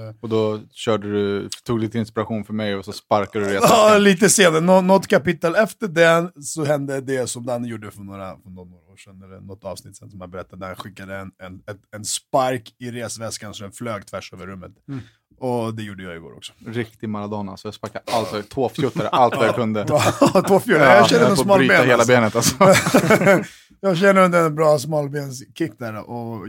[0.09, 3.59] Eh, Och då körde du, tog lite inspiration för mig och så sparkade du det.
[3.63, 8.03] Ja, lite senare, Nå, något kapitel efter den så hände det som Danne gjorde för
[8.03, 11.17] några, för några år sedan, eller något avsnitt sen, som jag berättade, där han skickade
[11.17, 14.73] en, en, en, spark i resväskan så den flög tvärs över rummet.
[14.89, 15.01] Mm.
[15.39, 16.53] Och det gjorde jag igår också.
[16.67, 19.85] Riktig Maradona, så jag sparkade allt, vad- tåfjuttade allt vad jag kunde.
[20.49, 20.87] Två fjorton.
[20.87, 21.87] Ja, jag känner en smal ben.
[21.87, 22.13] hela alltså.
[22.13, 22.57] benet alltså.
[23.81, 26.49] jag känner en bra smalbenskick där och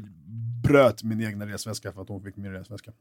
[0.63, 2.91] bröt min egna resväska för att hon fick min resväska.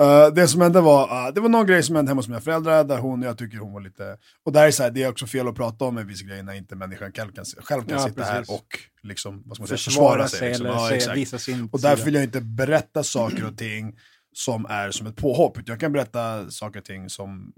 [0.00, 2.40] Uh, det som hände var, uh, det var någon grej som hände hemma hos mina
[2.40, 5.08] föräldrar där hon, jag tycker hon var lite, och där är så här, det är
[5.08, 7.98] också fel att prata om en viss grej när inte människan själv kan, själv kan
[7.98, 8.54] Ja, sitta här precis.
[8.54, 8.66] och
[9.02, 10.66] liksom, vad ska man säga, Försvara sig liksom.
[10.66, 11.16] eller Ja, exakt.
[11.16, 13.94] visa sin Och därför vill jag inte berätta saker och ting
[14.32, 15.58] som är som ett påhopp.
[15.66, 17.52] Jag kan berätta saker och ting som,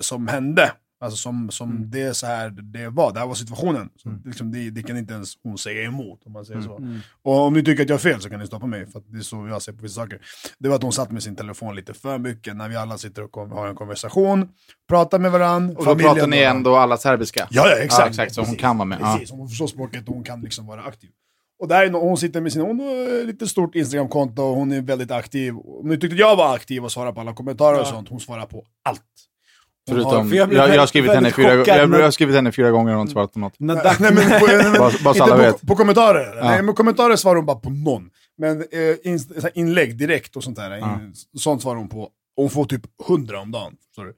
[0.00, 0.72] som hände.
[1.02, 1.90] Alltså som, som Mm.
[1.90, 3.88] det är så här det var, det här var situationen.
[3.96, 6.76] Så liksom det, det kan inte ens hon säga emot om man säger så.
[6.76, 6.98] Mm.
[7.22, 9.18] Och om ni tycker att jag har fel så kan ni stoppa mig, för det
[9.18, 10.20] är så jag ser på vissa saker.
[10.58, 13.22] Det var att hon satt med sin telefon lite för mycket när vi alla sitter
[13.22, 14.48] och har en konversation,
[14.88, 15.78] pratar med varandra.
[15.78, 17.48] Och då pratar ni ändå alla serbiska?
[17.50, 18.02] Ja, ja, exakt.
[18.02, 18.98] Ja, exakt, så hon kan vara med.
[19.00, 19.12] Ja.
[19.14, 21.10] Precis, hon förstår språket och hon kan liksom vara aktiv.
[21.58, 24.80] Och där är hon sitter med sin, hon har lite stort Instagramkonto och hon är
[24.80, 25.54] väldigt aktiv.
[25.58, 28.20] Om ni tyckte att jag var aktiv och svarade på alla kommentarer och sånt, hon
[28.20, 29.02] svarar på allt.
[29.88, 32.70] Förutom, för jag, jag jag, har skrivit henne fyra, jag, jag, har skrivit henne fyra
[32.70, 33.54] gånger och hon har inte svarat på något.
[33.58, 35.60] När Nej, men, på, nej, men, Bara- bara så alla på, vet.
[35.60, 36.42] på kommentarer.
[36.42, 38.10] Nej, men kommentarer svarar hon bara på någon.
[38.38, 39.18] Men eh, in,
[39.54, 42.02] inlägg direkt och sånt där, in, sånt svarar hon på.
[42.02, 43.72] Och hon får typ hundra om dagen.
[43.96, 44.14] Du?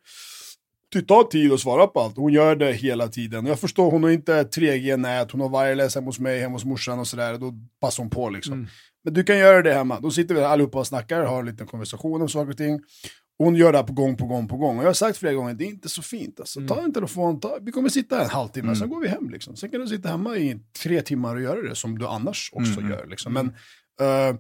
[0.93, 2.17] Det tar tid att svara på allt.
[2.17, 3.47] Hon gör det hela tiden.
[3.47, 6.99] Jag förstår, hon har inte 3G-nät, hon har wireless hemma hos mig, hemma hos morsan
[6.99, 7.39] och sådär.
[7.39, 8.69] Då passar hon på liksom.
[9.05, 10.01] Men du kan göra det hemma.
[10.01, 12.81] Då sitter vi allihopa och snackar, har en liten konversation om saker och ting.
[13.39, 14.77] Hon gör det här på gång på gång på gång.
[14.79, 16.41] Och jag har sagt flera gånger, det är inte så fint.
[16.41, 16.61] Alltså.
[16.67, 19.31] Ta en telefon, ta, vi kommer sitta en halvtimme, sen går vi hem.
[19.31, 19.57] Liksom.
[19.57, 22.81] Sen kan du sitta hemma i tre timmar och göra det som du annars också
[22.91, 23.07] gör.
[23.07, 23.33] Liksom.
[23.33, 23.47] Men,
[24.01, 24.37] eh,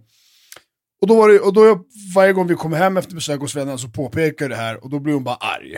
[1.00, 3.57] och då var det, och då jag, varje gång vi kommer hem efter besök hos
[3.57, 5.76] vännerna så påpekar jag det här och då blir hon bara arg.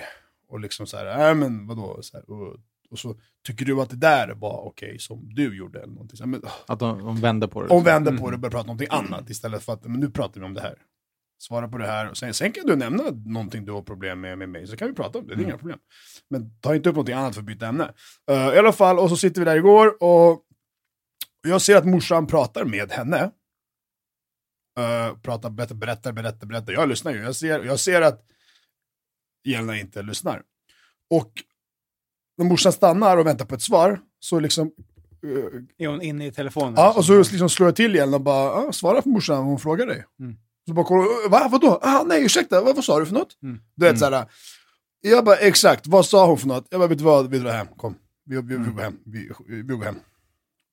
[0.48, 1.98] Och liksom så här, nej men vadå?
[2.02, 2.56] Så här, och,
[2.90, 3.14] och så
[3.46, 6.30] tycker du att det där var okej som du gjorde eller någonting.
[6.30, 7.68] Men, Att de, de vänder på det.
[7.74, 10.10] hon vänder på det och börjar prata om någonting annat istället för att men nu
[10.10, 10.74] pratar vi om det här.
[11.38, 12.10] Svara på det här.
[12.10, 14.88] Och sen, sen kan du nämna någonting du har problem med med mig, så kan
[14.88, 15.34] vi prata om det.
[15.34, 15.78] Det är inga problem.
[16.30, 17.92] Men ta inte upp någonting annat för att byta ämne.
[18.30, 20.42] Eh, I alla fall, och så sitter vi där igår och
[21.42, 23.30] jag ser att morsan pratar med henne.
[24.78, 26.72] Uh, pratar, berättar, berättar, berättar, berättar.
[26.72, 27.22] Jag lyssnar ju.
[27.22, 28.24] Jag ser, jag ser att
[29.44, 30.42] Jelena inte lyssnar.
[31.10, 31.32] Och
[32.38, 34.72] när morsan stannar och väntar på ett svar, så liksom
[35.22, 36.74] eh, Är hon inne i telefonen?
[36.76, 39.58] Ja, och så liksom slår jag till igen och bara, ah, svara för morsan, hon
[39.58, 40.04] frågar dig.
[40.20, 40.36] Mm.
[40.68, 41.78] Så bara kollar, va, vadå?
[41.82, 43.42] Ah, nej, ursäkta, vad, vad sa du för något?
[43.42, 43.60] Mm.
[43.76, 44.26] Du vet såhär,
[45.00, 46.66] jag bara, exakt, vad sa hon för något?
[46.70, 47.94] Jag bara, vet du vad, vi drar hem, kom.
[48.24, 49.96] Vi, vi, vi går hem, vi, vi går hem.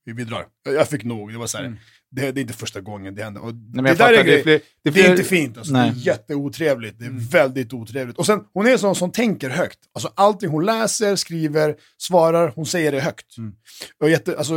[0.04, 0.46] Vi, vi drar.
[0.62, 1.80] Jag, jag fick nog, det var såhär,
[2.14, 3.44] det, det är inte första gången det händer.
[3.44, 5.58] Och men det där är, det är grej, fler- det det är, fler- inte fint,
[5.58, 5.72] alltså.
[5.72, 5.88] det Nej.
[5.90, 8.16] är jätteotrevligt, det är väldigt otrevligt.
[8.18, 9.78] Och sen, hon är en sån som tänker högt.
[9.94, 13.26] Alltså allting hon läser, skriver, svarar, hon säger det högt.
[14.00, 14.54] Och jätte, alltså,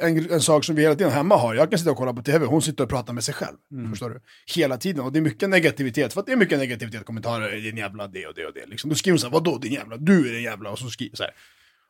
[0.00, 2.22] en, en sak som vi hela tiden hemma har, jag kan sitta och kolla på
[2.22, 3.56] tv, hon sitter och pratar med sig själv.
[3.90, 4.20] Förstår du?
[4.54, 5.04] Hela tiden.
[5.04, 8.26] Och det är mycket negativitet, för att det är mycket negativitet, kommentarer, din jävla det
[8.26, 8.66] och det och det.
[8.66, 8.90] Liksom.
[8.90, 11.22] Då skriver hon såhär, vadå din jävla, du är den jävla, och så skriver så
[11.22, 11.32] här.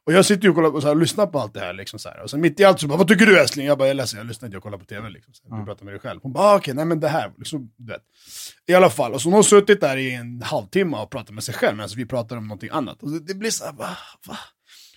[0.06, 1.72] Och jag sitter ju och, kollar, och, så här, och lyssnar på allt det här.
[1.72, 2.22] Liksom, så här.
[2.22, 3.66] Och sen mitt i allt så bara, vad tycker du älskling?
[3.66, 5.10] Jag bara, jag är ledsen, jag lyssnar inte, jag kollar på tv.
[5.10, 5.60] Liksom, så här.
[5.60, 6.20] Du pratar med dig själv.
[6.22, 7.32] Hon bara, ah, okej, nej men det här.
[7.38, 8.02] Liksom, du vet.
[8.66, 11.44] I alla fall, och så hon har suttit där i en halvtimme och pratat med
[11.44, 13.02] sig själv medan vi pratar om någonting annat.
[13.02, 13.88] Och det, det blir så här, va?
[14.26, 14.38] va?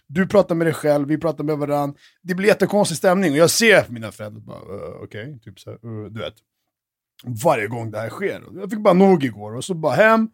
[0.08, 2.00] Du pratar med dig själv, vi pratar med varandra.
[2.22, 5.86] Det blir jättekonstig stämning och jag ser mina föräldrar, bara, uh, okej, typ så här,
[5.86, 6.34] uh, du vet.
[7.44, 8.44] Varje gång det här sker.
[8.56, 10.30] Jag fick bara nog igår och så bara hem.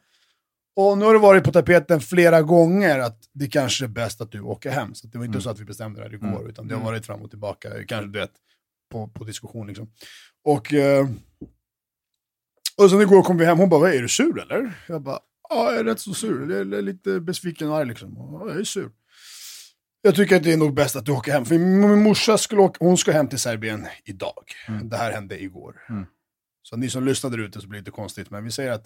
[0.76, 4.32] Och nu har det varit på tapeten flera gånger att det kanske är bäst att
[4.32, 4.96] du åker hem.
[4.96, 7.06] Så det var inte så att vi bestämde det här igår, utan det har varit
[7.06, 8.32] fram och tillbaka, kanske du vet,
[8.92, 9.92] på, på diskussion liksom.
[10.44, 11.08] Och, eh,
[12.78, 14.74] och sen igår kom vi hem, hon bara, "Vad, är du sur eller?
[14.88, 18.14] Jag bara, ja jag är rätt så sur, jag är lite besviken och arg liksom.
[18.18, 18.90] Ja, jag är sur.
[20.02, 22.62] Jag tycker att det är nog bäst att du åker hem, för min morsa skulle
[22.62, 24.44] åka, hon ska hem till Serbien idag.
[24.84, 25.82] Det här hände igår.
[26.64, 28.86] Så ni som lyssnade ute så blir det lite konstigt, men vi säger att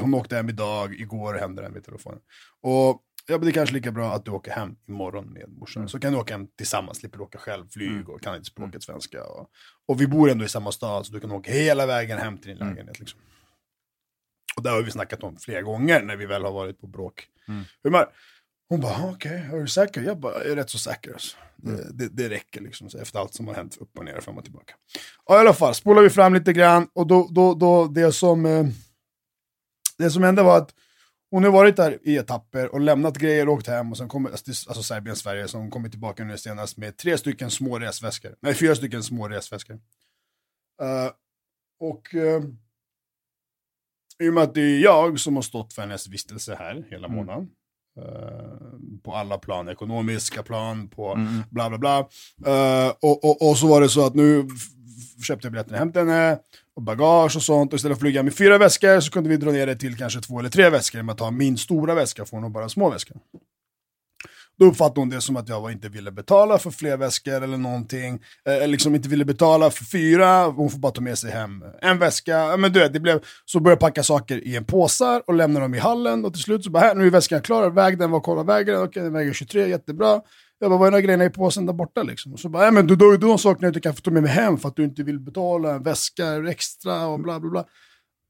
[0.00, 2.20] hon åkte hem idag, igår hände det med telefonen.
[2.60, 5.88] Och ja, men det är kanske lika bra att du åker hem imorgon med morsan.
[5.88, 8.82] Så kan du åka hem tillsammans, slipper du åka själv, flyg och kan inte språket
[8.82, 9.24] svenska.
[9.24, 9.50] Och,
[9.88, 12.48] och vi bor ändå i samma stad, så du kan åka hela vägen hem till
[12.48, 12.98] din lägenhet.
[13.00, 13.20] Liksom.
[14.56, 17.26] Och det har vi snackat om flera gånger när vi väl har varit på bråk.
[17.84, 18.08] Humör.
[18.68, 20.02] Hon bara, "Ah, okej, är du säker?
[20.02, 21.12] Jag bara, jag är rätt så säker.
[21.12, 21.36] Alltså.
[21.56, 24.38] Det, det, det räcker liksom, så efter allt som har hänt upp och ner, fram
[24.38, 24.74] och tillbaka.
[25.24, 28.46] Och i alla fall, spolar vi fram lite grann och då, då, då det som...
[28.46, 28.64] Eh,
[30.02, 30.74] det som hände var att
[31.30, 34.30] hon har varit där i etapper och lämnat grejer och åkt hem och sen kommer,
[34.30, 38.34] alltså Serbien, Sverige, som kommer tillbaka nu senast med tre stycken små resväskor.
[38.40, 39.80] Nej, fyra stycken små resväskor.
[40.82, 41.10] Eh,
[41.80, 42.44] och uh,
[44.18, 47.08] i och med att det är jag som har stått för hennes vistelse här hela
[47.08, 47.48] månaden,
[47.96, 51.18] Eh, på alla plan, ekonomiska plan, på
[51.50, 51.98] bla bla bla.
[52.46, 54.48] Eh, och, och, och så var det så att nu
[55.22, 56.38] köpte jag biljetten hem till henne,
[56.76, 57.72] och bagage och sånt.
[57.72, 59.96] Och istället för att flyga med fyra väskor så kunde vi dra ner det till
[59.96, 61.02] kanske två eller tre väskor.
[61.02, 63.16] med att ta min stora väska får hon bara små väskor.
[64.62, 67.56] Då uppfattade hon det som att jag var inte ville betala för fler väskor eller
[67.56, 68.20] någonting.
[68.48, 71.64] Eh, eh, liksom inte ville betala för fyra, hon får bara ta med sig hem
[71.80, 72.56] en väska.
[72.56, 75.60] Men du vet, det blev, så började jag packa saker i en påsar och lämna
[75.60, 76.24] dem i hallen.
[76.24, 78.82] Och till slut så bara, här, nu är väskan klar, väg den, var kolla vägen,
[78.82, 80.20] okej den väger 23, jättebra.
[80.58, 82.32] Jag bara, vad är grejerna i påsen där borta liksom?
[82.32, 84.00] Och så bara, ja men du då är det de sakerna jag inte kan få
[84.00, 87.40] ta med mig hem för att du inte vill betala en väska extra och bla
[87.40, 87.64] bla bla.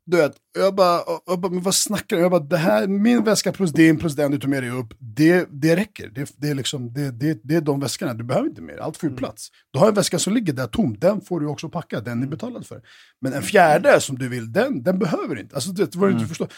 [0.04, 2.22] Du vet, jag bara, jag bara men vad snackar du?
[2.22, 4.94] Jag bara, det här, min väska plus din plus den du tog med dig upp,
[4.98, 6.08] det, det räcker.
[6.08, 8.76] Det, det, är liksom, det, det, det är de väskorna, du behöver inte mer.
[8.76, 9.48] Allt får ju plats.
[9.72, 12.26] Du har en väska som ligger där tom, den får du också packa, den är
[12.26, 12.80] betalad för.
[13.20, 15.54] Men en fjärde som du vill, den, den behöver inte.
[15.54, 16.48] Alltså det var du inte förstå.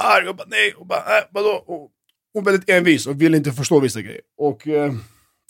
[0.00, 1.64] Arg, jag bara nej, och bara, äh, vadå?
[1.66, 1.90] Och,
[2.38, 4.20] och väldigt envis och vill inte förstå vissa grejer.
[4.38, 4.92] Och eh,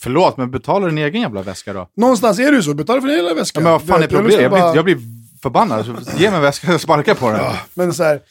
[0.01, 1.89] Förlåt, men betala din egen jävla väska då.
[1.95, 3.59] någonstans är det ju så, betala för din hela väska.
[3.59, 4.41] Ja, men vad fan är Du problemet?
[4.41, 4.97] Jag liksom jag blir
[5.41, 5.85] förbannad.
[5.85, 7.39] Så Ge mig väskan, jag och sparka på den.
[7.39, 8.21] Ja, men så här,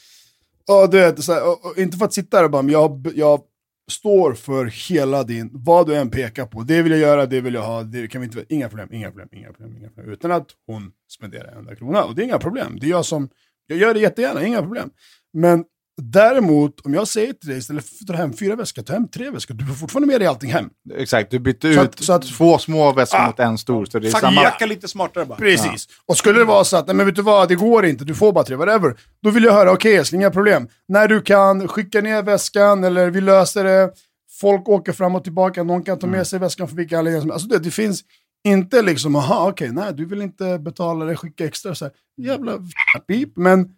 [0.67, 2.73] ja, du vet, så här, och, och, inte för att sitta där och bara, men
[2.73, 3.41] jag, jag
[3.91, 7.55] står för hela din, vad du än pekar på, det vill jag göra, det vill
[7.55, 10.33] jag ha, det kan vi inte, inga problem, inga problem, inga problem, inga problem, utan
[10.33, 12.05] att hon spenderar en enda krona.
[12.05, 13.29] Och det är inga problem, det är jag som,
[13.67, 14.91] jag gör det jättegärna, inga problem.
[15.33, 15.65] Men
[16.03, 19.09] däremot, om jag säger till dig, istället för att ta hem fyra väskor, ta hem
[19.09, 20.71] tre väskor, du får fortfarande med dig allting hem.
[20.97, 23.27] Exakt, du bytte Så ut att- så att- två små väskor Ah.
[23.27, 23.85] mot en stor.
[23.87, 24.43] Så det är samma...
[24.43, 25.39] jacka lite smartare bara.
[25.39, 25.87] Precis.
[26.07, 28.15] Och skulle det vara så att, nej men vet du vad, det går inte, du
[28.15, 28.95] får bara tre, whatever.
[29.23, 30.69] Då vill jag höra, okej älskling, inga problem.
[30.89, 33.91] När du kan, skicka ner väskan, eller vi löser det.
[34.41, 37.31] Folk åker fram och tillbaka, någon kan ta med sig väskan för vilka anledningar som
[37.31, 38.03] Alltså det, det finns
[38.49, 41.75] inte liksom, aha, okej, nej, du vill inte betala det, skicka extra.
[41.75, 42.53] Så här, jävla
[43.09, 43.69] pip, men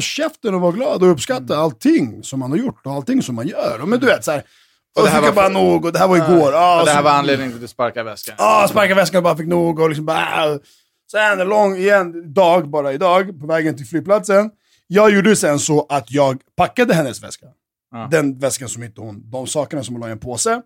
[0.00, 3.46] käften och var glad och uppskatta allting som man har gjort och allting som man
[3.48, 3.78] gör.
[3.82, 4.42] Och, men du vet, så här,
[4.98, 6.52] och det här var bara nog, och det här var igår.
[6.54, 8.34] Ah, Och det här så- var anledningen till att du sparkade väskan.
[8.38, 10.52] ah, sparka väskan och bara fick nog och liksom bara...
[10.52, 10.58] äh.
[11.10, 14.50] Sen en lång igen dag, bara idag, på vägen till flygplatsen.
[14.86, 17.46] Jag gjorde sen så att jag packade hennes väska.
[17.92, 18.08] Ja.
[18.10, 20.62] Den väskan som inte hon, de sakerna som hon la i en påse.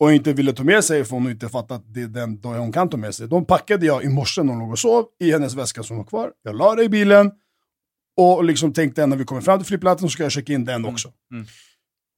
[0.00, 2.50] Och inte ville ta med sig för hon inte fattat att det är den dag
[2.54, 3.28] hon kan ta med sig.
[3.28, 6.04] De packade jag i morse när hon låg och sov i hennes väska som var
[6.04, 6.30] kvar.
[6.42, 7.30] Jag la det i bilen.
[8.18, 10.84] Och liksom tänkte när vi kommer fram till flygplatsen så ska jag checka in den
[10.84, 11.08] också.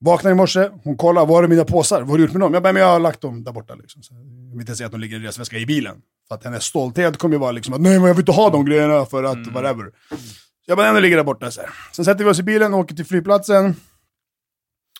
[0.00, 2.00] Vaknar i morse, hon kollar, var är mina påsar?
[2.00, 2.54] Vad har du gjort med dem?
[2.54, 3.74] Jag bara, men jag har lagt dem där borta.
[3.74, 4.02] Liksom.
[4.02, 5.96] Så jag vill inte säga att de ligger i deras väska i bilen.
[6.28, 8.50] För att hennes stolthet kommer ju vara liksom att nej men jag vill inte ha
[8.50, 9.84] de grejerna för att whatever.
[9.84, 11.50] Så jag bara, nej men de ligger där borta.
[11.50, 11.70] Så här.
[11.92, 13.74] Sen sätter vi oss i bilen och åker till flygplatsen.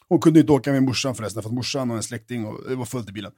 [0.09, 2.75] Hon kunde inte åka med morsan förresten, för att morsan och en släkting, och det
[2.75, 3.33] var fullt i bilen.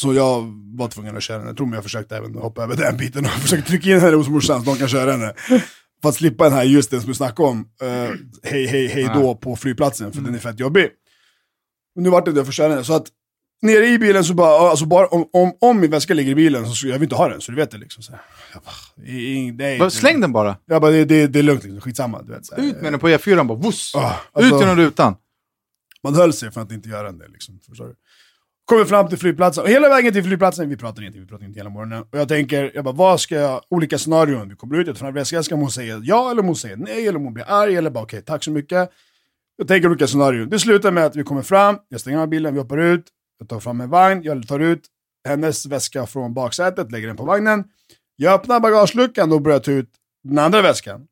[0.00, 0.42] Så jag
[0.76, 1.50] var tvungen att köra henne.
[1.50, 4.16] Jag tror mig jag försökte även hoppa över den biten och försökte trycka in henne
[4.16, 5.34] hos morsan så de kan köra henne.
[6.02, 7.88] För att slippa den här just den som du snackade om, eh,
[8.42, 10.88] hej hej hej då på flygplatsen, för den är fett jobbig.
[11.94, 12.84] Men nu vart det det för köra henne.
[12.84, 13.06] Så att
[13.62, 16.66] nere i bilen så bara, alltså bara om, om, om min väska ligger i bilen
[16.66, 18.02] så skulle jag vill inte ha den, så du vet det liksom.
[18.02, 18.12] Så.
[18.52, 20.56] Jag bara, i- nej, Bara Släng den bara.
[20.66, 22.22] Jag bara, det, det, det är lugnt liksom, skitsamma.
[22.22, 22.54] Du vet, så.
[22.56, 23.94] Ut med den på E4, bara vuss.
[23.94, 25.14] Ah, alltså- Ut genom rutan.
[26.02, 27.28] Man höll sig för att inte göra det.
[27.28, 27.94] Liksom, förstår du?
[28.68, 31.60] Kommer fram till flygplatsen, och hela vägen till flygplatsen, vi pratar inte, vi pratar inte
[31.60, 32.02] hela morgonen.
[32.02, 35.00] Och jag tänker, jag bara, vad ska jag, olika scenarion, vi kommer ut, jag tar
[35.00, 37.90] fram väskan, ska hon säga ja eller hon säger nej, eller hon blir arg, eller
[37.90, 38.90] bara okej, tack så mycket.
[39.56, 40.48] Jag tänker olika scenarion.
[40.48, 43.04] Det slutar med att vi kommer fram, jag stänger av bilen, vi hoppar ut,
[43.38, 44.82] jag tar fram en vagn, jag tar ut
[45.28, 47.64] hennes väska från baksätet, lägger den på vagnen.
[48.16, 49.90] Jag öppnar bagageluckan och börjar ta ut
[50.24, 51.06] den andra väskan.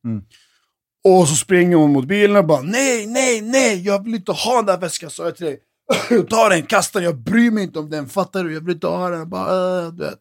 [1.04, 4.56] Och så springer hon mot bilen och bara nej, nej, nej, jag vill inte ha
[4.56, 5.58] den där väskan, sa jag till dig.
[6.30, 8.54] Ta den, kasta den, jag bryr mig inte om den, fattar du?
[8.54, 9.18] Jag vill inte ha den.
[9.18, 10.18] Jag bara, äh, du vet.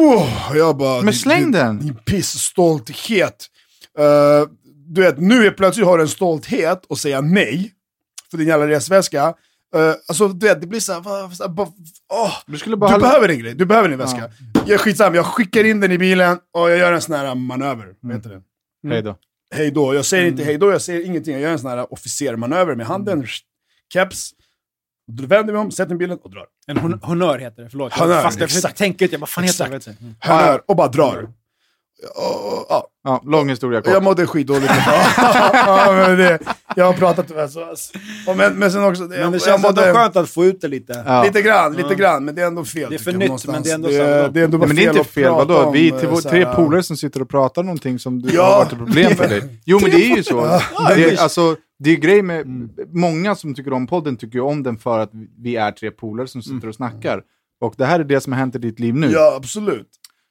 [0.00, 1.78] Oh, jag bara, Men släng det- den.
[1.78, 3.46] Din pissstolthet.
[3.98, 4.48] Uh,
[4.86, 7.72] du vet, nu är plötsligt har du en stolthet att säga nej
[8.30, 9.26] för din jävla resväska.
[9.76, 11.44] Uh, alltså du vet, det blir såhär, så
[12.12, 14.30] åh, Du skulle bara du ha- behöver din grej, du behöver din väska.
[14.54, 17.34] Jag är skitsam, jag skickar in den i bilen och jag gör en sån här
[17.34, 17.84] manöver.
[17.84, 17.96] Mm.
[18.00, 18.42] Vad heter det?
[18.88, 19.16] Hej då.
[19.54, 19.94] hej då.
[19.94, 20.32] Jag säger Mm.
[20.32, 21.32] inte hej då, jag säger ingenting.
[21.32, 23.26] Jag gör en sån här officermanöver med handen,
[23.92, 24.30] keps.
[25.12, 26.46] Då vänder vi om, sätter mig i bilen och drar.
[26.66, 27.92] En hon honör heter det, förlåt.
[27.92, 28.78] Honör, jag fastnade, jag exakt.
[28.78, 29.94] tänker inte, jag bara, fan heter det?
[30.20, 31.32] Hör och bara drar.
[32.16, 33.92] Och, och, ja, Ja, lång historia kort.
[33.92, 34.72] jag mådde skitdåligt.
[35.52, 36.38] ja, men det,
[36.76, 37.60] jag har pratat tyvärr så.
[38.30, 40.60] och Men, men sen också, Men det jag, känns jag ändå skönt att få ut
[40.60, 41.02] det lite.
[41.06, 41.22] Ja.
[41.24, 42.90] lite grann, lite grann, men det är ändå fel.
[42.90, 43.54] Det är för nytt, någonstans.
[43.54, 45.10] men det är ändå det, är- det är ändå bara Nej, men det är inte
[45.10, 45.58] fel, vadå?
[45.58, 48.42] om, Vi så tre polare som sitter och pratar någonting som du Ja.
[48.44, 49.60] har varit ett problem för dig.
[49.64, 50.40] Jo men det är ju så.
[50.96, 52.46] Det är, alltså, det är grej med,
[52.92, 55.10] många som tycker om podden tycker ju om den för att
[55.42, 57.22] vi är tre polare som sitter och snackar.
[57.60, 59.10] Och det här är det som har hänt i ditt liv nu.
[59.12, 59.88] Ja, absolut.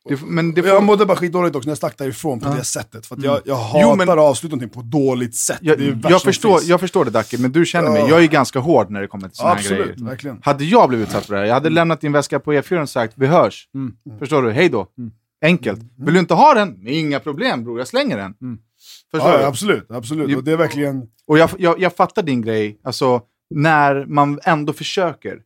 [0.09, 2.63] Det, men det får, Jag mådde bara skitdåligt också när jag stack därifrån på det
[2.63, 3.05] sättet.
[3.05, 5.57] För att jag, jag hatar Jo, men- att avsluta någonting på ett dåligt sätt.
[5.62, 8.01] jag, jag, förstår, jag förstår det Dacke, men du känner mig.
[8.01, 8.09] Ja.
[8.09, 9.95] Jag är ganska hård när det kommer till sådana här grejer.
[9.97, 10.39] verkligen.
[10.43, 12.89] Hade jag blivit utsatt för det här, jag hade lämnat din väska på E4 och
[12.89, 13.67] sagt vi hörs.
[14.19, 14.51] Förstår du?
[14.51, 14.88] Hej då.
[15.45, 15.79] Enkelt.
[15.97, 16.88] Vill du inte ha den?
[16.88, 18.33] Inga problem bror, jag slänger den.
[19.12, 19.43] Förstår Ja, du?
[19.43, 20.38] ja, absolut, absolut.
[20.38, 21.03] Och det är verkligen...
[21.27, 23.21] Och jag, jag, jag fattar din grej, alltså
[23.55, 25.39] när man ändå försöker.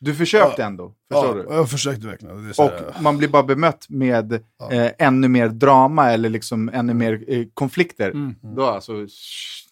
[0.00, 1.54] Du försökte ändå, förstår Ja, du?
[1.54, 2.42] jag försökte verkligen.
[2.44, 6.28] Det är så Och här, man blir bara bemött med eh, ännu mer drama eller
[6.28, 8.34] liksom ännu mer eh, konflikter.
[8.56, 8.92] Då alltså...
[8.92, 9.62] sh-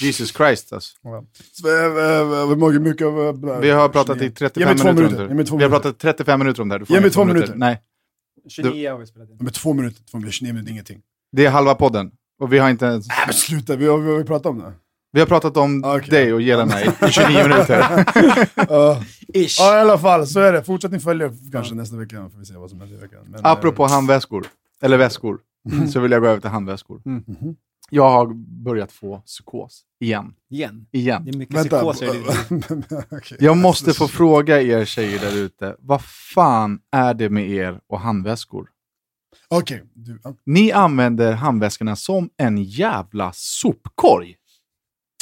[0.00, 0.96] Jesus Christ alltså.
[1.02, 1.16] ja.
[1.64, 3.60] Äh, äh, hur mycket, mycket av...
[3.60, 5.22] Vi har pratat i Ge 35 mig två minuter, minuter.
[5.22, 5.44] om det.
[5.44, 5.68] Vi har minuter.
[5.68, 6.78] pratat 35 minuter om det här.
[6.78, 7.54] Du får Ge mig två minuter.
[7.54, 7.80] Nej,
[8.48, 9.36] 29 har vi spelat in.
[9.40, 11.00] Med två minuter, två minuter, 29 minuter, ingenting.
[11.32, 12.10] det är halva podden.
[12.40, 13.08] Och vi har inte ens...
[13.08, 14.72] Nej men sluta, vi har, vi har pratat om det.
[15.12, 16.08] Vi har pratat om Okej.
[16.10, 18.04] dig och Jelena i i 29 minuter.
[19.34, 19.56] Ish.
[19.58, 20.64] Ja i alla fall, så är det.
[20.64, 23.20] Fortsättning följer kanske nästa vecka, får vi se vad som händer i veckan.
[23.26, 24.46] Men, Apropå eh, handväskor,
[24.82, 25.38] eller väskor,
[25.72, 25.88] Mm.
[25.88, 27.02] så vill jag gå över till handväskor.
[27.04, 27.54] Mhm.
[27.90, 28.26] Jag har
[28.64, 29.82] börjat få psykos.
[30.00, 30.34] Igen.
[30.50, 30.86] Igen.
[30.92, 31.24] Igen.
[31.24, 31.76] Det är mycket Vänta.
[31.76, 33.02] psykoser i livet.
[33.12, 33.38] Okej.
[33.40, 36.02] Jag måste få fråga er tjejer där ute, vad
[36.34, 38.68] fan är det med er och handväskor?
[39.48, 40.20] Okej, du.
[40.46, 44.36] Ni använder handväskorna som en jävla sopkorg.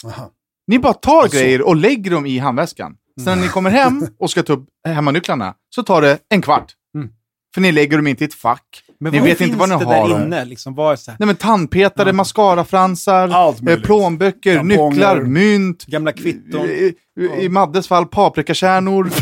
[0.07, 0.31] Aha.
[0.67, 1.39] Ni bara tar Alltså.
[1.39, 2.95] grejer och lägger dem i handväskan.
[3.25, 6.75] Sen när ni kommer hem och ska ta upp hemmanycklarna så tar det en kvart.
[6.95, 7.09] Mm.
[7.55, 8.83] För ni lägger dem inte i ett fack.
[9.01, 10.09] Men ni vad vet inte vad ni finns det har.
[10.09, 10.45] där inne?
[10.45, 14.91] Liksom, vad Nej men tandpetare, mascarafransar, Allt eh, plånböcker, Tamponger.
[14.91, 15.85] nycklar, mynt.
[15.87, 16.67] gamla kvitton?
[16.67, 19.11] I, i, I Maddes fall paprikakärnor.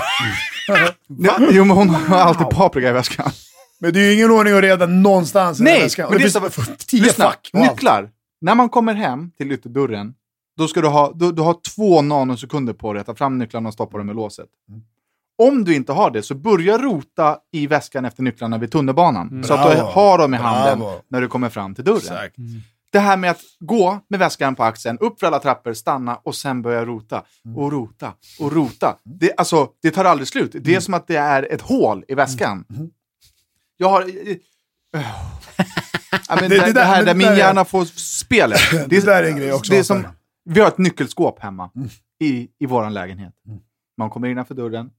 [1.52, 3.30] Jo men hon har alltid paprika i väskan.
[3.80, 6.04] Men det är ju ingen ordning och reda någonstans i den här Nej, väskan.
[6.08, 8.08] men Och det är så, tio fack nycklar.
[8.40, 10.14] När man kommer hem till ytterdörren,
[10.56, 13.68] då ska du ha, du, du har två nanosekunder på dig att ta fram nycklarna
[13.68, 14.48] och stoppa dem i låset.
[14.68, 14.80] Mm.
[15.38, 19.44] Om du inte har det, så börja rota i väskan efter nycklarna vid tunnelbanan.
[19.44, 20.92] Så att du har dem i handen Bravo.
[21.08, 21.96] när du kommer fram till dörren.
[21.98, 22.34] Exakt.
[22.92, 26.34] Det här med att gå med väskan på axeln, upp för alla trappor, stanna och
[26.34, 27.22] sen börja rota.
[27.44, 27.56] Mm.
[27.58, 28.96] Och rota och rota.
[29.04, 30.52] Det, alltså, det tar aldrig slut.
[30.52, 30.80] Det är Mm.
[30.80, 32.64] som att det är ett hål i väskan.
[33.76, 34.04] Jag har...
[36.28, 37.64] Ja, men det, Det- det det, där- här men där det min där är- hjärna
[37.64, 37.84] får
[38.24, 38.60] spelet.
[38.88, 40.06] Det där är en grej också, Det är som,
[40.46, 41.88] vi har ett nyckelskåp hemma Mm.
[42.20, 43.34] i, i vår lägenhet.
[43.96, 44.90] Man kommer innanför dörren.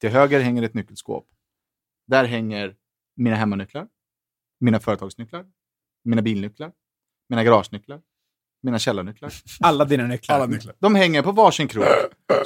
[0.00, 1.28] Till höger hänger ett nyckelskåp.
[2.06, 2.76] Där hänger
[3.16, 3.88] mina hemmanycklar,
[4.60, 5.46] mina företagsnycklar,
[6.04, 6.72] mina bilnycklar,
[7.28, 8.00] mina garagenycklar,
[8.62, 9.32] mina källarnycklar.
[9.60, 10.34] Alla dina nycklar.
[10.36, 10.74] Alla nycklar.
[10.78, 11.84] De hänger på varsin krok,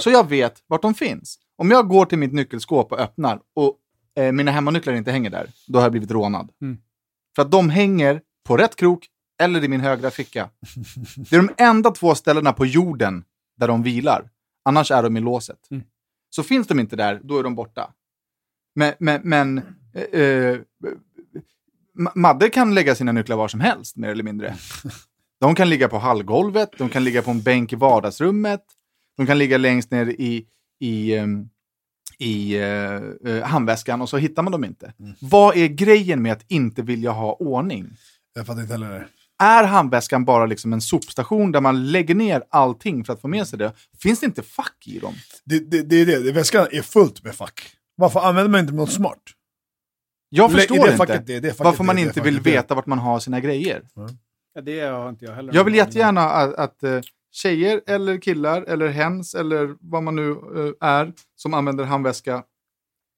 [0.00, 1.38] så jag vet vart de finns.
[1.56, 3.78] Om jag går till mitt nyckelskåp och öppnar och
[4.16, 6.52] eh, mina hemmanycklar inte hänger där, då har jag blivit rånad.
[6.60, 6.78] Mm.
[7.36, 9.06] För att de hänger på rätt krok
[9.40, 10.50] eller i min högra ficka.
[11.16, 13.24] Det är de enda två ställena på jorden
[13.56, 14.30] där de vilar.
[14.64, 15.70] Annars är de i låset.
[15.70, 15.82] Mm.
[16.30, 17.92] Så finns de inte där, då är de borta.
[18.74, 19.58] Men, men, men
[19.94, 20.58] eh, eh,
[21.98, 24.56] Ma- Madde kan lägga sina nycklar var som helst, mer eller mindre.
[25.40, 28.64] De kan ligga på hallgolvet, de kan ligga på en bänk i vardagsrummet,
[29.16, 30.46] de kan ligga längst ner i,
[30.80, 31.48] i, ehm,
[32.18, 34.92] i eh, eh, handväskan och så hittar man dem inte.
[35.20, 37.90] Vad är grejen med att inte vilja ha ordning?
[38.34, 39.06] Jag fattar inte heller det.
[39.40, 43.46] Är handväskan bara liksom en sopstation där man lägger ner allting för att få med
[43.46, 43.72] sig det?
[44.02, 45.14] Finns det inte fack i dem?
[45.44, 47.76] Det, det, det är det, väskan är fullt med fack.
[47.96, 49.22] Varför använder man inte något smart?
[50.28, 52.44] Jag förstår det inte facket, det- det facket, varför man det- det inte vill facket,
[52.44, 53.82] det- veta vart man har sina grejer.
[54.54, 55.54] Ja, det har inte jag heller.
[55.54, 57.00] Jag vill jättegärna att, att eh,
[57.32, 62.42] tjejer eller killar eller hens eller vad man nu eh, är som använder handväska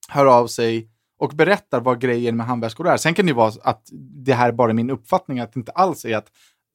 [0.09, 0.89] hör av sig
[1.23, 2.97] och berättar vad grejen med handväskor är.
[2.97, 3.89] Sen kan det ju vara att
[4.25, 6.27] det här är bara min uppfattning, att det inte alls är att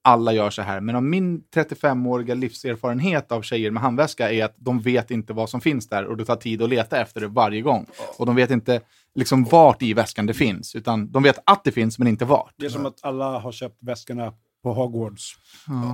[0.01, 0.81] alla gör så här.
[0.81, 5.49] Men om min 35-åriga livserfarenhet av tjejer med handväska är att de vet inte vad
[5.49, 7.85] som finns där och det tar tid att leta efter det varje gång.
[8.17, 8.81] Och de vet inte
[9.15, 12.53] liksom vart i väskan det finns, utan de vet att det finns men inte vart.
[12.57, 14.33] Det är som att alla har köpt väskorna
[14.63, 15.37] på Hogwarts.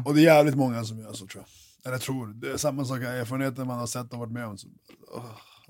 [0.06, 1.92] Och det är jävligt många som gör så tror jag.
[1.92, 4.58] Eller tror, det är samma sak, erfarenheten man har sett och varit med om.
[4.58, 4.68] Så,
[5.16, 5.24] åh,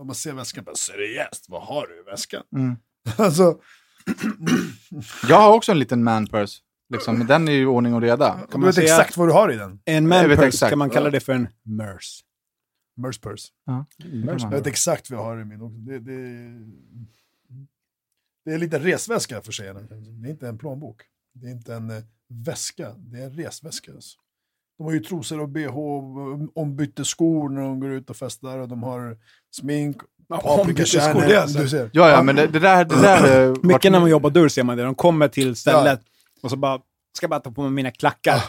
[0.03, 2.43] om man ser väskan, bara seriöst, vad har du i väskan?
[2.55, 2.75] Mm.
[3.17, 3.59] alltså,
[5.29, 6.61] Jag har också en liten manpurse,
[6.93, 8.47] liksom, men den är ju ordning och reda.
[8.51, 9.79] du man vet säga- exakt vad du har i den.
[9.85, 12.21] En manpurse, kan man kalla det för en MERS?
[12.97, 13.47] Merce purse.
[13.65, 15.77] Ja, Jag vet exakt vad jag har i min också.
[15.77, 16.19] Det, det,
[18.45, 19.79] det är lite resväska för tjejerna.
[19.81, 21.01] Det är inte en plånbok.
[21.33, 23.91] Det är inte en eh, väska, det är en resväska.
[23.91, 24.19] Alltså.
[24.83, 25.77] De har ju trosor och bh,
[26.55, 29.17] ombytte skor när de går ut och festar och de har
[29.55, 29.97] smink,
[30.29, 31.67] paprikakärnor.
[31.67, 31.89] ser.
[31.93, 32.85] Ja, ja, men det, det där...
[32.85, 34.83] Det där eh, Mycket vart- när man jobbar dörr ser man det.
[34.83, 36.01] De kommer till stället
[36.41, 36.79] och så bara,
[37.17, 38.43] ska bara ta på mig mina klackar.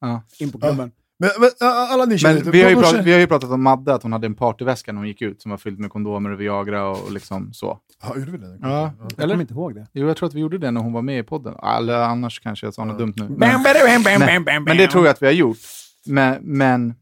[0.00, 0.22] Ja.
[0.38, 0.92] In på klubben.
[1.22, 3.62] Men, men alla ni känner Men vi har, ju pratat, vi har ju pratat om
[3.62, 6.30] Madde, att hon hade en partyväska när hon gick ut som var fylld med kondomer
[6.30, 7.78] och Viagra och liksom så.
[8.02, 8.58] Ja, gjorde vi det?
[8.62, 8.92] Ja.
[9.16, 9.86] Jag kommer inte ihåg det.
[9.92, 11.54] Jo, jag tror att vi gjorde det när hon var med i podden.
[11.78, 13.22] Eller annars kanske jag sa något dumt nu.
[13.28, 15.58] Men, Bam, bam, bam, bam, bam, bam, men det tror jag att vi har gjort.
[16.06, 16.94] Men, men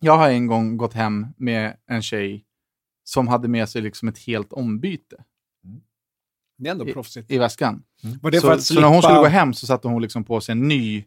[0.00, 2.44] jag har en gång gått hem med en tjej
[3.04, 5.16] som hade med sig liksom ett helt ombyte
[6.58, 7.30] Det är ändå proffsigt.
[7.30, 7.82] i väskan.
[8.22, 10.02] Var det så, för att så när hon slippa- skulle gå hem så satte hon
[10.02, 11.04] liksom på sig en ny,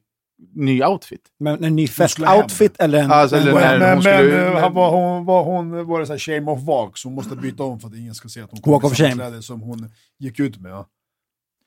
[0.56, 1.22] ny outfit.
[1.40, 3.12] Men en ny festoutfit eller en...
[3.12, 6.00] Alltså, eller en när- Men, men, hon skulle- men han var hon, var hon var
[6.00, 8.30] det så här shame of walk, så hon måste byta om för att ingen ska
[8.30, 9.22] se att hon Walk kom i of samma shame.
[9.24, 10.72] kläder som hon gick ut med.
[10.72, 10.86] Ja.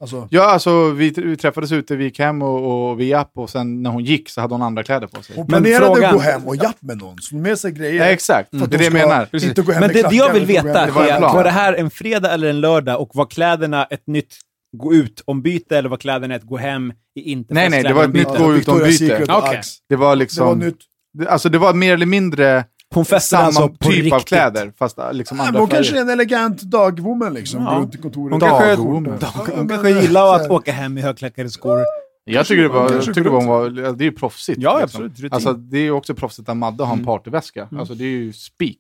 [0.00, 3.50] Alltså, Ja, alltså vi, vi träffades ute, vi gick hem och, och vi japp och
[3.50, 5.36] sen när hon gick så hade hon andra kläder på sig.
[5.36, 7.94] hon Men planerade frågan- att gå hem och japp med någon, så med sig grejer.
[7.94, 9.26] Ja, exakt, att det är det jag menar.
[9.26, 9.48] Precis.
[9.48, 11.90] Inte gå hem Men det, det jag vill veta var är, var det här en
[11.90, 14.34] fredag eller en lördag och var kläderna ett nytt
[14.76, 18.12] gå ut-ombyte eller var kläderna ett gå hem i inte Nej, nej, det var ett
[18.12, 18.92] nytt gå ut- Victoria's byte.
[18.98, 19.58] Secret och Okej.
[19.58, 19.78] Axe.
[19.88, 20.58] Det var Det var liksom...
[20.58, 20.76] nytt.
[21.18, 22.64] Det, alltså det var mer eller mindre
[22.94, 24.12] Hon festade samma alltså på typ riktigt.
[24.12, 27.70] av kläder, fast äh, liksom Ja, andra hon kanske är en elegant dagwoman liksom, Ja.
[27.74, 28.30] går runt i kontoret.
[28.32, 31.80] Hon kanske, hon, Ja, hon kanske eh, gillar att åka hem i högklackade skor.
[32.24, 34.58] Jag tycker det var, jag tycker det var, det är ju proffsigt.
[34.62, 34.84] Ja, liksom.
[34.84, 35.12] absolut.
[35.20, 35.32] Rutin.
[35.32, 37.06] Alltså det är ju också proffsigt att Madde har en Mm.
[37.06, 37.68] partyväska.
[37.78, 38.76] Alltså det är ju speak.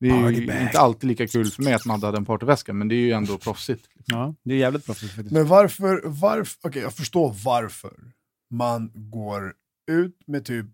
[0.00, 2.88] Det är ju inte alltid lika kul för mig att Madde hade en partyväska, men
[2.88, 3.84] det är ju ändå proffsigt.
[4.06, 5.32] Ja, det är jävligt proffsigt faktiskt.
[5.34, 7.92] Men varför, varför, okej jag förstår varför
[8.50, 9.52] man går
[9.90, 10.66] ut med typ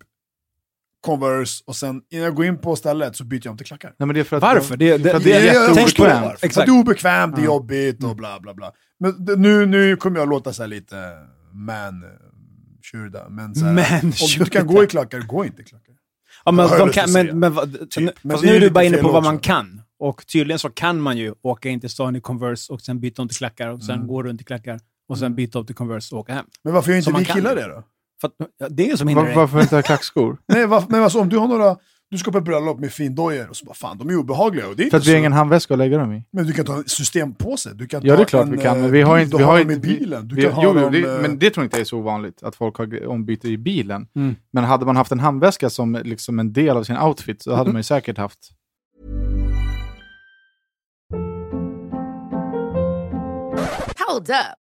[1.01, 3.95] Converse och sen innan jag går in på stället så byter jag om till klackar.
[3.99, 4.77] Nej, men det är för att Varför?
[4.77, 6.47] Det, det, För att det, det är på det.
[6.73, 8.73] är obekvämt, det är jobbigt och bla bla bla.
[9.01, 10.97] Men det- nu, nu kommer jag låta så här lite
[11.53, 12.05] man
[12.83, 15.65] tjurda, men så här, Man om du inte kan gå i klackar, gå inte i
[15.65, 15.92] klackar.
[16.45, 17.55] Ja, men de kan, men, men,
[17.91, 17.97] Typ.
[18.05, 19.31] nu- Men nu är du bara inne på vad också.
[19.31, 19.83] man kan.
[19.99, 23.23] Och tydligen så kan man ju åka in till stan i Converse och sen byta
[23.23, 26.15] om till klackar och sen gå runt i klackar och sen byta om till Converse
[26.15, 26.45] och åka hem.
[26.65, 27.83] Men varför gör inte vi killar det då?
[28.21, 30.39] För att, ja, det är ju som hindrar Var, varför inte ha klackskor?
[30.49, 31.77] Nej, varför, men alltså om du har några,
[32.13, 34.77] du ska på ett bröllop med findojor och så bara fan de är obehagliga och
[34.77, 36.25] det är För att vi har ingen handväska att lägga dem i.
[36.33, 38.59] Men du kan ta en systempåse, du kan Ja, ta det är klart en, vi
[38.59, 39.31] kan, eh, men vi har inte...
[39.31, 40.29] du Vi har dem inte i bilen.
[40.29, 41.99] Du vi, kan ha jo, dem, det, eh, men det tror jag inte är så
[41.99, 44.07] ovanligt, att folk har ombyte i bilen.
[44.17, 44.37] Mm.
[44.53, 47.73] Men hade man haft en handväska som liksom en del av sin outfit så hade
[47.73, 48.39] man ju säkert haft...
[54.09, 54.62] Hold up.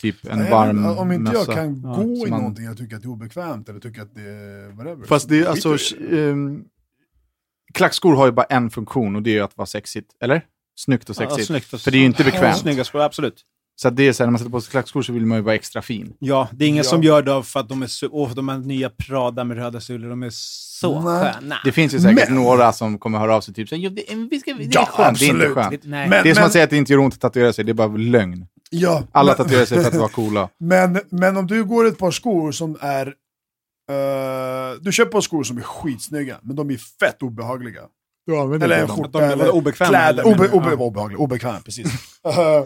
[0.00, 1.54] Typ en Nej, varm men Om inte jag mössa.
[1.54, 4.14] kan Ja, gå i man- någonting jag tycker att det är obekvämt eller tycker att
[4.14, 5.06] det är whatever.
[5.06, 5.94] Fast det är så alltså...
[6.10, 6.28] det.
[6.30, 6.62] ehm,
[7.74, 10.10] klackskor har ju bara en funktion och det är ju att vara sexigt.
[10.22, 10.42] Eller?
[10.80, 11.46] Snyggt och Ja, sexigt.
[11.46, 12.56] snyggt och För det är ju inte Ja, bekvämt.
[12.58, 13.44] snygga skor, absolut.
[13.76, 15.38] Så att det är så här, när man sätter på sig klackskor så vill man
[15.38, 16.12] ju vara extra fin.
[16.18, 16.90] Ja, det är ingen Ja.
[16.90, 19.80] som gör det för att de är så, åh, de här nya Prada med röda
[19.80, 21.32] sulor, de är så Nej.
[21.34, 21.56] sköna.
[21.64, 23.90] Det finns ju säkert Men- några som kommer höra av sig typ så här, "Jo,
[23.90, 25.70] det, vi ska, det är Ja, skönt, det är inte absolut.
[25.70, 25.84] skönt.
[25.84, 27.72] Men- Det är som att säga att det inte gör ont att tatuera sig, det
[27.72, 28.46] är bara lögn.
[28.70, 30.48] Ja, Alla men- tatuerar sig för att vara coola.
[30.58, 33.06] Men, men om du går ett par skor som är...
[33.90, 37.82] eh, du köper ett par skor som är skitsnygga, men de är fett obehagliga.
[38.62, 40.08] Eller en skjorta, är eller obekväma, kläder.
[40.22, 40.24] eller?
[40.34, 40.58] Obe, Ja.
[40.58, 41.86] obe, obehagliga, obekväm, precis.
[42.24, 42.64] Eh,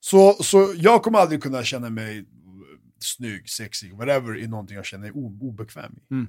[0.00, 2.24] så, så jag kommer aldrig kunna känna mig
[3.00, 6.14] snygg, sexig, whatever, i någonting jag känner mig o- obekväm i.
[6.14, 6.26] Mm.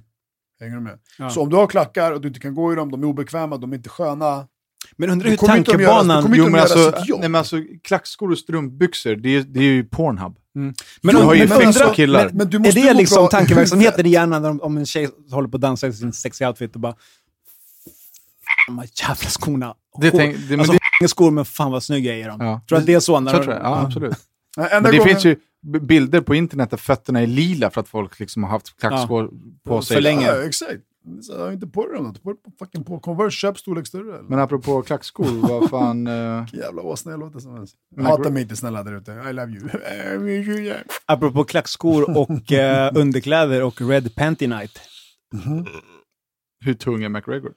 [0.59, 0.99] Hänger du med?
[1.17, 1.29] Ja.
[1.29, 3.57] Så om du har klackar och du inte kan gå i dem, de är obekväma,
[3.57, 4.47] de är inte sköna.
[4.97, 6.23] Men undrar Det hur göra- det tankebanan...
[6.23, 9.63] kommer Jo, men göra alltså, nej, men alltså, klackskor och strumpbyxor, det är, det är
[9.63, 10.35] ju Pornhub.
[10.53, 10.73] Men,
[11.15, 12.25] Du har ju men alltså- killar.
[12.25, 14.85] men- men du är måste det gå liksom bra tankeverksamheten i hjärnan om, om en
[14.85, 16.95] tjej håller på att dansa i sin sexy outfit och bara...
[18.67, 19.73] De här jävla skorna.
[20.01, 22.37] Det tänk- det- men alltså, det- inga skor, men fan vad snygga är i dem.
[22.39, 22.61] Ja.
[22.69, 23.19] Tror du att det är så?
[23.19, 24.13] När Så de- tror jag, ja, absolut.
[24.57, 25.35] Enda Men det gången- finns ju
[25.79, 29.29] bilder på internet där fötterna är lila för att folk liksom har haft klackskor
[29.67, 29.95] på sig.
[29.95, 30.25] För länge.
[30.27, 30.71] Ja, exakt.
[31.21, 32.13] Så jag har inte på dig dem.
[32.13, 34.13] Ta på fucking på Converse, köp storlek större.
[34.13, 34.29] Eller?
[34.29, 36.07] Men apropå klackskor, vad fan...
[36.07, 37.75] eh, Vilken jävla åsna jag låter som helst.
[38.01, 39.11] Hata mig inte snälla där ute.
[39.11, 40.73] I love you.
[41.05, 44.79] Apropå klackskor och eh, underkläder och Red Panty Night.
[46.65, 47.51] Hur tung är McGregor?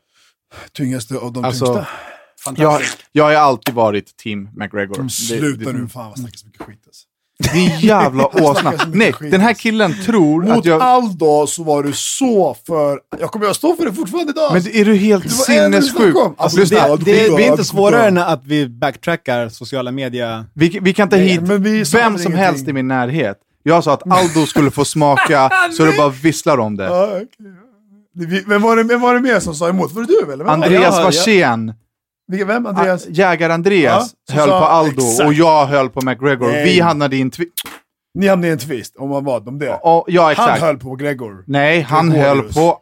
[0.72, 2.62] Tyngaste av de Alltså, tyngsta.
[2.62, 2.80] Jag,
[3.12, 5.08] jag har alltid varit team McGregor.
[5.08, 7.06] Sluta det, nu, fan vad snackar så mycket skit alltså.
[7.52, 8.72] Din jävla åsna.
[8.92, 10.82] Nej, den här killen tror Mot att jag...
[10.82, 13.00] Aldo så var du så för...
[13.20, 14.52] Jag kommer att stå för det fortfarande idag.
[14.52, 16.16] Men är du helt sinnessjuk?
[16.36, 20.44] Alltså, Lyssna, det- Det, det, är inte svårare än att vi backtrackar sociala medier.
[20.54, 22.32] vi, vi kan ta hit vem som ingenting.
[22.34, 23.36] helst i min närhet.
[23.62, 26.84] Jag sa att Aldo skulle få smaka så det bara visslar om det.
[28.14, 29.92] Det- vi- Vem var, det, vem var det mer som sa emot?
[29.92, 30.44] Var det du eller?
[30.44, 31.04] Andreas.
[31.04, 31.72] Warsén,
[32.44, 32.66] vem?
[32.66, 33.06] Andreas?
[33.08, 35.26] jägar-Andreas, Ja, höll sa- på Aldo exakt.
[35.26, 36.48] och jag höll på McGregor.
[36.48, 36.64] Nej.
[36.64, 37.52] Vi hamnade i en tvist.
[38.14, 39.66] Ni hamnade i en tvist om vad vad om det.
[39.82, 40.60] Ja, Han exakt.
[40.60, 41.44] höll på Gregor.
[41.46, 42.56] Nej, han Gregorius.
[42.56, 42.78] höll på...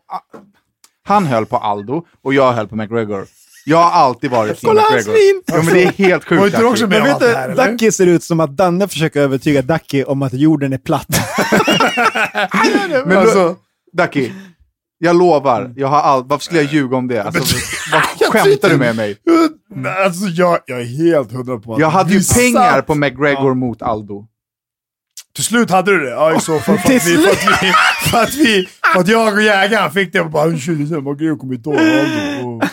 [1.09, 3.26] Han höll på Aldo och jag höll på McGregor.
[3.64, 5.18] Jag har alltid varit team Kolla hans McGregor.
[5.18, 5.42] svin!
[5.46, 6.46] Ja, men det är helt Var sjukt.
[6.46, 7.70] inte du också med Men vet det här?
[7.70, 11.07] Ducky ser ut som att Danne försöker övertyga Ducky om att jorden är platt.
[13.07, 13.57] Men alltså,
[13.92, 14.30] Ducky,
[15.03, 15.72] jag lovar.
[15.76, 16.24] Jag har all...
[16.26, 17.22] Varför skulle jag ljuga om det?
[17.22, 17.57] Alltså,
[17.92, 19.16] vad skämtar du med mig?
[19.74, 22.94] Nej, Alltså jag, jag är helt hundra på att Jag hade ju pengar satt- på
[22.94, 24.26] McGregor mot Aldo.
[25.34, 26.11] Till slut hade du det?
[26.11, 26.78] Ja, i så fall.
[26.78, 27.72] För att, vi, för, att vi,
[28.11, 31.14] för, att vi, för att jag och jägaren fick det och bara "Tjugo, sen var
[31.14, 32.48] Gregor kommer inte ihåg Aldo.
[32.57, 32.64] Och-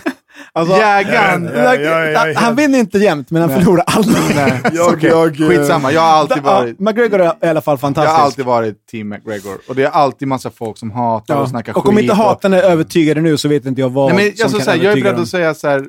[0.57, 1.49] Alltså, Jägaren!
[1.55, 2.39] Ja, ja, ja, ja, ja.
[2.39, 4.35] Han vinner inte jämt, men han förlorar aldrig.
[4.35, 5.09] Nej, Jag- okej.
[5.09, 6.79] jag, eh, Skitsamma, jag har alltid varit...
[6.79, 8.17] McGregor är i alla fall Jag fantastisk.
[8.17, 9.57] har alltid varit team McGregor.
[9.69, 11.83] Och det är alltid massa folk som hatar och snackar skit.
[11.83, 14.43] och om inte hatarna är övertygade nu så vet inte jag vad Nej, men som
[14.43, 15.23] alltså, kan så här, jag är beredd dem.
[15.23, 15.85] att säga så här,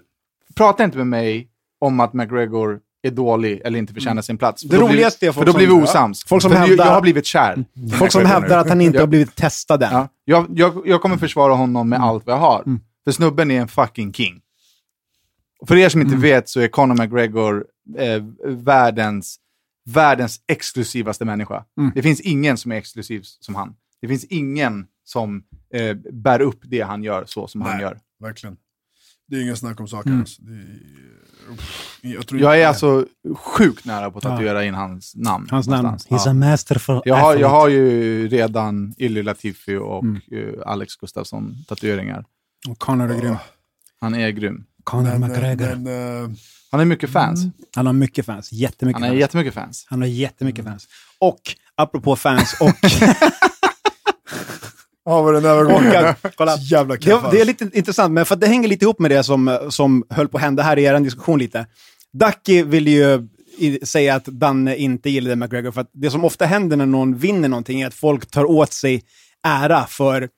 [0.56, 1.46] prata inte med mig
[1.80, 4.62] om att McGregor är dålig eller inte förtjänar sin plats.
[4.62, 6.24] För Det roligaste är folk För då blir vi osams.
[6.28, 7.64] folk som för hävdar- Jag har blivit kär.
[7.98, 9.88] Folk som hävdar att han inte har blivit testad än.
[9.92, 12.62] Ja, jag, jag, jag kommer försvara honom med allt vad jag har.
[12.66, 12.80] Mm.
[13.04, 14.34] För snubben är en fucking king.
[15.58, 16.22] Och för er som inte Mm.
[16.22, 17.66] vet så är Conor McGregor
[17.98, 19.36] eh, världens,
[19.90, 21.64] världens exklusivaste människa.
[21.80, 21.92] Mm.
[21.94, 23.74] Det finns ingen som är exklusiv som han.
[24.00, 25.42] Det finns ingen som
[25.74, 27.80] eh, bär upp det han gör så som han Nej.
[27.82, 27.98] gör.
[28.20, 28.56] Verkligen.
[29.28, 30.10] Det är ingen snack om saken.
[30.12, 30.20] Mm.
[30.20, 30.42] Alltså.
[32.02, 33.06] Det är, jag, tror Jag är inte- alltså
[33.36, 35.46] sjukt nära på att tatuera in hans namn.
[35.50, 35.88] Hans namn.
[35.88, 36.30] He's Ja.
[36.30, 40.20] a masterful Jag har, jag har ju redan Illy Latifi och Mm.
[40.32, 42.24] eh, Alex Gustafsson tatueringar.
[42.68, 43.36] Och Conor är grym.
[44.00, 44.64] Han är grym.
[44.88, 45.74] Conor Men, McGregor.
[45.76, 46.30] men, eh,
[46.70, 47.40] Han har mycket fans.
[47.76, 48.52] Han har mycket fans.
[48.52, 49.20] Jättemycket Han har fans.
[49.20, 49.86] jättemycket fans.
[49.88, 50.88] Han har jättemycket fans.
[51.18, 51.40] Och,
[51.74, 52.68] apropå fans och...
[55.04, 56.06] Ja, vad den där och gången.
[56.06, 58.98] att, kolla, jävla det, det är lite intressant, men för att det hänger lite ihop
[58.98, 61.66] med det som, som höll på att hända här i er diskussion lite.
[62.12, 63.28] Ducky vill ju
[63.58, 67.18] i, säga att Danne inte gillade McGregor, för att det som ofta händer när någon
[67.18, 69.02] vinner någonting är att folk tar åt sig
[69.46, 70.28] ära för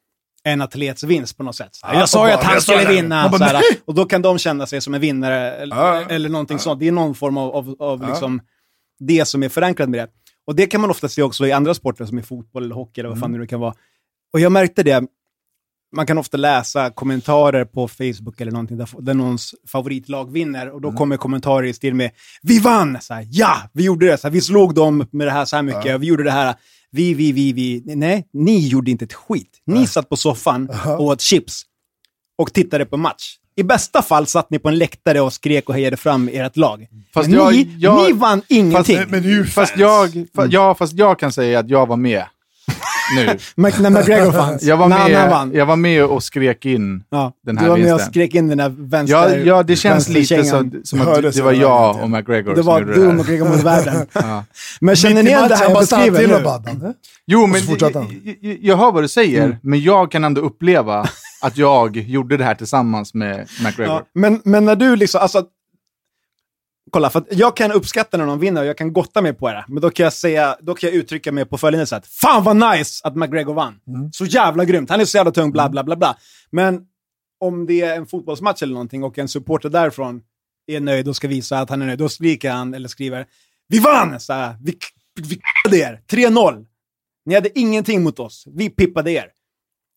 [0.45, 1.71] en atlets vinst på något sätt.
[1.83, 3.29] Här, jag sa ju att han skulle vinna.
[3.29, 3.81] Bara, så här, nej.
[3.85, 6.03] och då kan de känna sig som en vinnare eller, Ja.
[6.09, 6.81] eller någonting sånt.
[6.81, 8.41] Det är någon form av, av, av liksom,
[8.99, 10.09] det som är förankrat med det.
[10.47, 13.01] Och det kan man ofta se också i andra sporter som i fotboll eller hockey
[13.01, 13.75] eller vad fan det nu kan vara.
[14.33, 15.05] Och jag märkte det,
[15.97, 20.81] man kan ofta läsa kommentarer på Facebook eller någonting där, där någons favoritlag vinner och
[20.81, 22.11] då kommer kommentarer i stil med
[22.43, 25.31] “Vi vann!” så här, “Ja, vi gjorde det!” så här, “Vi slog dem med det
[25.31, 26.55] här så här mycket, vi gjorde det här.”
[26.93, 27.83] Vi, vi, vi, vi.
[27.85, 29.51] Nej, ni gjorde inte ett skit.
[29.67, 30.69] Ni satt på soffan
[30.99, 31.63] och åt chips
[32.39, 33.37] och tittade på match.
[33.57, 36.87] I bästa fall satt ni på en läktare och skrek och hejade fram ert lag.
[37.15, 38.97] Fast Men jag- ni, jag- ni vann ingenting.
[38.99, 42.25] Men, men ju Fast jag, fa, ja, fast jag kan säga att jag var med
[43.17, 43.27] nu.
[43.57, 44.63] När McGregor fanns.
[44.63, 45.53] Jag var, när han med, vann.
[45.55, 48.13] jag var med och skrek in Ja, den du här var med och vinsten.
[48.13, 49.17] skrek in den här vänster...
[49.17, 52.57] Ja, ja, det känns lite som, som att Hördes det var jag och McGregor Det
[52.57, 53.19] som var gjorde du det och här.
[53.19, 54.07] McGregor mot världen.
[54.13, 54.45] Ja.
[54.81, 56.95] Men känner ni igen det här han jag beskriver nu?
[57.27, 57.61] Jo, men
[57.95, 58.07] han.
[58.61, 59.57] jag hör vad du säger, Mm.
[59.63, 61.07] men jag kan ändå uppleva
[61.43, 63.95] att jag gjorde det här tillsammans med McGregor.
[63.95, 65.45] Ja, men, men när du liksom, alltså...
[66.91, 69.65] Kolla, för jag kan uppskatta när någon vinner och jag kan gotta mig på det.
[69.69, 72.07] Men då kan jag säga, då kan jag uttrycka mig på följande sätt.
[72.07, 73.81] Fan vad nice att McGregor vann!
[74.13, 74.91] Så jävla grymt!
[74.91, 76.17] Han är så jävla tung, bla bla bla bla.
[76.51, 76.81] Men
[77.41, 80.23] om det är en fotbollsmatch eller någonting och en supporter därifrån
[80.67, 83.27] är nöjd och ska visa att han är nöjd, då skriker han eller skriver
[83.69, 84.21] Vi vann!
[84.21, 84.79] Så här, vi
[85.29, 86.01] vi k***ade er!
[86.11, 86.67] 3-0!
[87.25, 88.45] Ni hade ingenting mot oss.
[88.47, 89.27] Vi pippade er.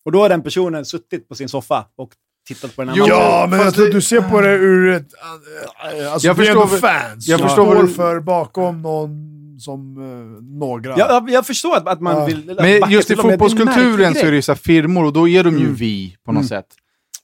[0.05, 2.13] Och då har den personen suttit på sin soffa och
[2.47, 3.05] tittat på den matchen.
[3.07, 5.07] Ja, men jag tror det- du ser på det ur ett...
[5.13, 7.27] äh, Alltså, Jag vi är förstår fans.
[7.27, 9.29] jag förstår står väl- för bakom någon
[9.59, 10.89] som uh, några.
[10.97, 12.25] Ja, jag, jag förstår att, att man Ja.
[12.25, 12.55] vill...
[12.61, 15.43] Men just i det en fotbollskulturen så är det ju så firmor och då är
[15.43, 15.75] de ju Mm.
[15.75, 16.65] vi på något sätt.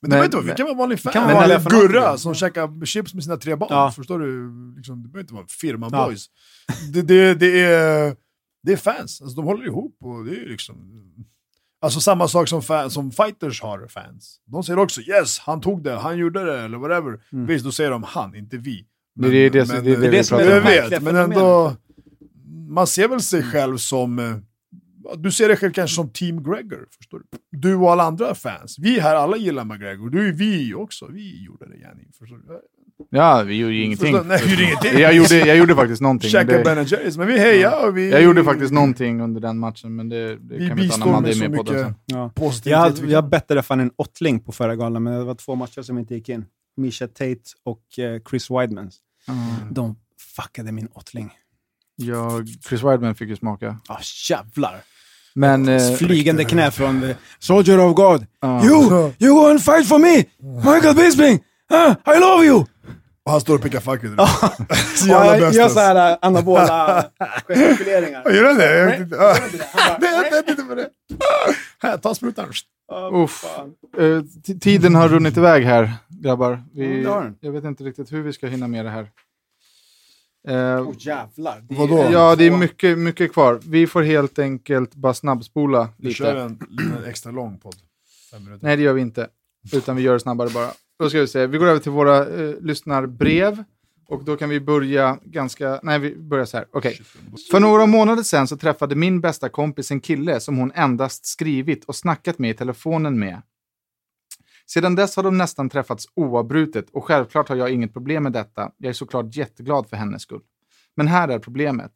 [0.01, 1.13] Men det Men- behöver inte vara, vi kan vara vanlig fan.
[1.13, 2.17] kan Men vara vanliga Gurra fanatiker.
[2.17, 3.67] som käkar chips med sina tre barn.
[3.71, 3.91] Ja.
[3.95, 4.49] Förstår du?
[4.77, 6.05] Liksom, det behöver inte vara firma Ja.
[6.05, 6.25] boys.
[6.93, 8.15] Det, det, det, är,
[8.63, 9.21] det är fans.
[9.21, 10.75] Alltså, de håller ihop och det är liksom...
[11.81, 14.39] Alltså samma sak som, fan, som fighters har fans.
[14.45, 17.19] De säger också yes, han tog det, han gjorde det, eller whatever.
[17.45, 18.85] Visst, då säger de han, inte vi.
[19.15, 20.59] Det är det- det är det eh, vi Det som är det
[20.89, 21.75] vet, men ändå...
[22.69, 24.19] Man ser väl sig själv som...
[24.19, 24.35] eh,
[25.17, 27.59] Du ser dig själv kanske som Team Gregor, förstår du?
[27.59, 28.75] du och alla andra fans.
[28.79, 30.09] Vi här, alla gillar McGregor.
[30.09, 31.07] Du är vi också.
[31.07, 32.03] Vi gjorde det, Jenny.
[32.19, 32.59] Förstår du?
[33.09, 34.13] Ja, vi gjorde ju ingenting.
[34.13, 34.99] Förstår- Nej, vi gjorde ingenting.
[34.99, 36.29] Jag gjorde, jag gjorde faktiskt någonting.
[36.33, 38.11] men Käka det- Ben Jerrys, men vi hejar och vi...
[38.11, 41.05] Jag gjorde faktiskt någonting under den matchen, men det, det Vi kan vi ta när
[41.11, 41.93] man med är så med på mycket det.
[42.05, 42.31] Ja.
[42.35, 42.99] positivitet.
[42.99, 45.97] Jag, jag bettade fan en åttling på förra galan, men det var två matcher som
[45.97, 46.45] inte gick in.
[46.77, 47.35] Misha Tate
[47.65, 48.91] och eh, Chris Weidman.
[49.71, 49.95] De
[50.35, 51.31] fuckade min åttling.
[51.95, 52.31] Ja,
[52.69, 53.77] Chris Weidman fick ju smaka.
[53.87, 54.75] Ah, jävlar!
[55.35, 55.69] Men...
[55.69, 58.25] Eh, Flygande knä från the Soldier of God.
[58.41, 58.65] ja.
[58.65, 59.11] You!
[59.19, 60.23] You go and fight for me!
[60.73, 61.39] Michael Bisping!
[61.71, 62.65] Ah, I love you!
[63.29, 64.11] Och han står och pickar fuck ut.
[64.95, 65.55] Så jävla jag bäst.
[65.57, 67.05] gör såhär ganabola
[67.47, 68.29] gestikuleringar.
[68.31, 68.77] Gör han det?
[68.77, 69.15] Jag vet inte.
[69.21, 69.35] Ah.
[69.99, 70.89] Nej, jag vet inte på det.
[71.79, 72.51] Här, ta sprutan.
[73.13, 73.45] Uff.
[73.97, 74.21] Eh,
[74.59, 76.63] tiden har runnit iväg här, grabbar.
[76.73, 79.07] Vi, Mm, jag vet inte riktigt hur vi ska hinna med det här.
[80.47, 81.61] Eh, Åh jävlar.
[81.69, 82.07] Det är- Vadå?
[82.11, 83.59] ja, det är mycket, mycket kvar.
[83.67, 86.39] Vi får helt enkelt bara snabbspola Vi kör lite.
[86.45, 86.59] en,
[86.97, 87.75] en extra lång podd.
[88.31, 88.67] Fem minuter.
[88.67, 89.27] Nej, det gör vi inte.
[89.73, 90.69] Utan vi gör det snabbare bara.
[90.99, 91.47] Då ska vi se.
[91.47, 93.63] Vi går över till våra eh, lyssnarbrev.
[94.07, 95.79] Och då kan vi börja ganska...
[95.83, 96.67] Nej, vi börjar så här.
[96.71, 97.01] Okej.
[97.51, 101.85] För några månader sedan så träffade min bästa kompis en kille som hon endast skrivit
[101.85, 103.41] och snackat med i telefonen med.
[104.65, 108.71] Sedan dess har de nästan träffats oavbrutet och självklart har jag inget problem med detta.
[108.77, 110.41] Jag är såklart jätteglad för hennes skull.
[110.95, 111.91] Men här är problemet.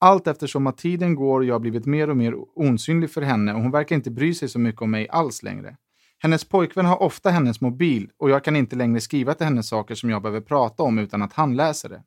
[0.00, 3.54] Allt eftersom att tiden går och jag har blivit mer och mer osynlig för henne
[3.54, 5.76] och hon verkar inte bry sig så mycket om mig alls längre.
[6.22, 9.94] Hennes pojkvän har ofta hennes mobil och jag kan inte längre skriva till henne saker
[9.94, 12.02] som jag behöver prata om utan att han läser det.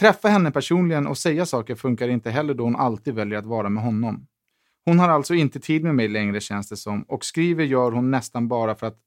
[0.00, 3.68] Träffa henne personligen och säga saker funkar inte heller då hon alltid väljer att vara
[3.68, 4.26] med honom.
[4.84, 8.10] Hon har alltså inte tid med mig längre känns det som och skriver gör hon
[8.10, 8.98] nästan bara för att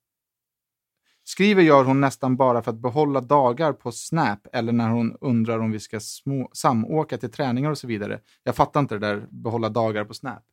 [1.25, 5.59] Skriver gör hon nästan bara för att behålla dagar på Snap eller när hon undrar
[5.59, 8.19] om vi ska små, samåka till träningar och så vidare.
[8.43, 10.43] Jag fattar inte det där behålla dagar på Snap.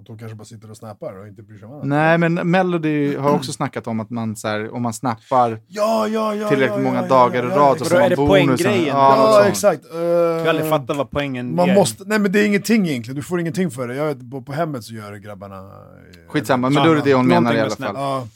[0.00, 1.86] Att de kanske bara sitter och snappar och inte bryr sig om annat.
[1.86, 6.08] Nej, men Melody har också snackat om att man så här, om man snappar Ja,
[6.08, 6.48] ja, ja.
[6.48, 8.86] tillräckligt ja, många dagar i ja, rad ja, så Vadå, får är man poänggrejen?
[8.86, 9.84] Ja, exakt.
[9.94, 11.74] Uh, Jag har aldrig fattat vad poängen Man ger.
[11.74, 13.94] måste, nej men det är ingenting egentligen, du får ingenting för det.
[13.94, 15.56] Jag på, på hemmet så gör grabbarna...
[15.56, 17.94] eh, Skitsamma, men då är det det hon menar i alla fall.
[17.94, 18.26] Ja,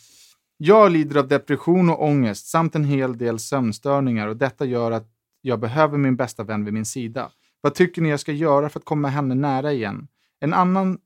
[0.57, 5.07] Jag lider av depression och ångest samt en hel del sömnstörningar och detta gör att
[5.41, 7.29] jag behöver min bästa vän vid min sida.
[7.61, 10.07] Vad tycker ni jag ska göra för att komma henne nära igen?
[10.41, 10.99] En annan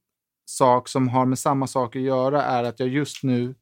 [0.49, 3.55] sak som har med samma sak att göra är att jag just nu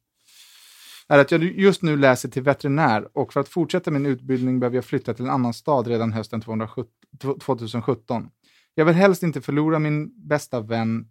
[1.07, 4.77] är att jag just nu läser till veterinär och för att fortsätta min utbildning behöver
[4.77, 8.29] jag flytta till en annan stad redan hösten 2017.
[8.75, 11.07] Jag vill helst inte förlora min bästa vän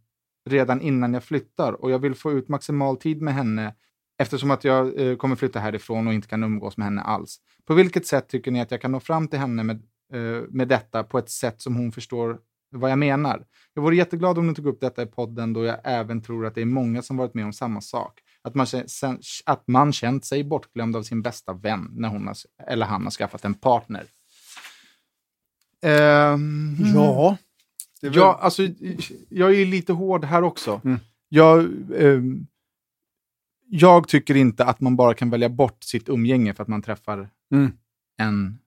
[0.48, 3.74] redan innan jag flyttar och jag vill få ut maximal tid med henne
[4.18, 7.36] eftersom att jag eh, kommer flytta härifrån och inte kan umgås med henne alls.
[7.64, 10.68] På vilket sätt tycker ni att jag kan nå fram till henne med, eh, med
[10.68, 12.38] detta på ett sätt som hon förstår
[12.76, 13.44] vad jag menar?
[13.74, 16.54] Jag vore jätteglad om ni tog upp detta i podden då jag även tror att
[16.54, 18.20] det är många som varit med om samma sak.
[18.42, 18.66] Att man,
[19.46, 23.10] att man känt sig bortglömd av sin bästa vän när hon har, eller han har
[23.10, 24.04] skaffat en partner.
[25.82, 27.36] Ehm, Ja.
[28.00, 28.62] det ja, alltså,
[29.28, 30.80] jag är lite hård här också.
[30.84, 30.98] Mm.
[31.28, 31.58] Jag,
[32.00, 32.46] ehm,
[33.68, 37.28] jag tycker inte att man bara kan välja bort sitt umgänge för att man träffar
[37.52, 37.72] Mm.
[38.18, 38.58] en En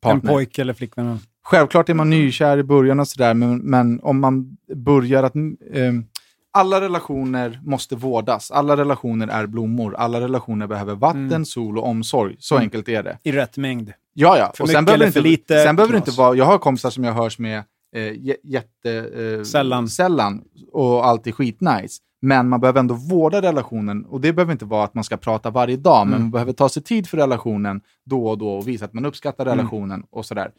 [0.00, 0.30] partner.
[0.32, 1.18] pojke eller flickvän.
[1.50, 5.34] Självklart är man nykär i början och sådär, men, men om man börjar att...
[5.74, 6.04] ehm,
[6.52, 8.50] alla relationer måste vårdas.
[8.50, 9.94] Alla relationer är blommor.
[9.94, 11.44] Alla relationer behöver vatten, Mm.
[11.44, 12.36] sol och omsorg.
[12.38, 12.62] Så Mm.
[12.64, 13.18] enkelt är det.
[13.22, 13.92] I rätt mängd.
[14.14, 14.52] Ja, ja.
[14.56, 16.34] För och sen behöver, inte, lite, sen behöver det inte vara...
[16.36, 17.58] Jag har kompisar som jag hörs med
[17.94, 18.90] eh, jä- jätte...
[19.38, 19.88] Eh, Sällan.
[19.88, 20.42] Sällan.
[20.72, 21.98] Och alltid skitnice.
[22.22, 24.04] Men man behöver ändå vårda relationen.
[24.04, 26.22] Och det behöver inte vara att man ska prata varje dag, men Mm.
[26.22, 29.46] man behöver ta sig tid för relationen då och då och visa att man uppskattar
[29.46, 29.58] Mm.
[29.58, 30.50] relationen och sådär.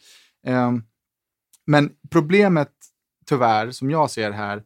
[0.46, 0.84] Ehm,
[1.66, 2.72] men problemet,
[3.26, 4.64] tyvärr, som jag ser här,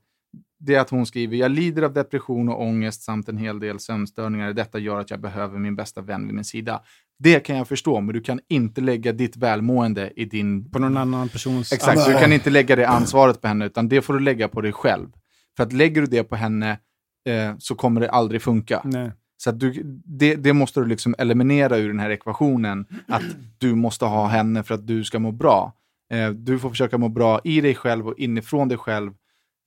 [0.60, 3.80] det är att hon skriver, jag lider av depression och ångest samt en hel del
[3.80, 4.54] sömnstörningar.
[4.54, 6.82] Detta gör att jag behöver min bästa vän vid min sida.
[7.20, 10.72] Det kan jag förstå, men du kan inte lägga ditt välmående i din...
[10.72, 14.02] På någon annan persons Exakt, du kan inte lägga det ansvaret på henne, utan det
[14.02, 15.10] får du lägga på dig själv.
[15.58, 16.72] För att lägger du det på henne
[17.30, 18.82] eh, så kommer det aldrig funka.
[18.84, 19.12] Nej.
[19.44, 23.24] Så du, det, det måste du liksom eliminera ur den här ekvationen, att
[23.58, 25.74] du måste ha henne för att du ska må bra.
[26.14, 29.12] Eh, du får försöka må bra i dig själv och inifrån dig själv.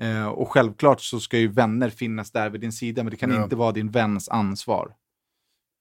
[0.03, 3.31] Eh, och självklart så ska ju vänner finnas där vid din sida, men det kan
[3.31, 3.43] Ja.
[3.43, 4.93] inte vara din väns ansvar.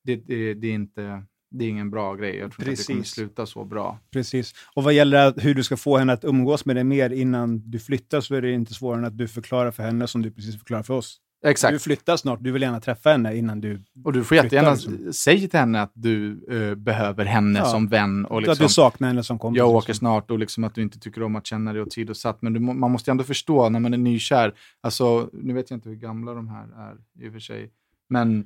[0.04, 2.36] Det, det, det, är inte, det är ingen bra grej.
[2.38, 4.00] Jag tror inte att det kommer sluta så bra.
[4.12, 4.54] Precis.
[4.74, 7.80] Och vad gäller hur du ska få henne att umgås med dig mer innan du
[7.80, 10.58] flyttar så är det inte svårare än att du förklarar för henne som du precis
[10.58, 11.22] förklarar för oss.
[11.46, 11.74] Exakt.
[11.74, 13.82] Du flyttar snart, du vill gärna träffa henne innan du...
[14.04, 15.14] Och du får jättegärna liksom.
[15.14, 17.66] säga till henne att du eh, behöver henne Ja.
[17.66, 18.26] som vän.
[18.26, 19.58] Och Att liksom, du saknar henne som kompis.
[19.58, 20.00] jag åker liksom.
[20.00, 22.42] snart och liksom att du inte tycker om att känna dig åsidosatt.
[22.42, 24.54] Men du, man måste ändå förstå när man är nykär.
[24.82, 27.72] Alltså, nu vet jag inte hur gamla de här är i och för sig.
[28.10, 28.40] Men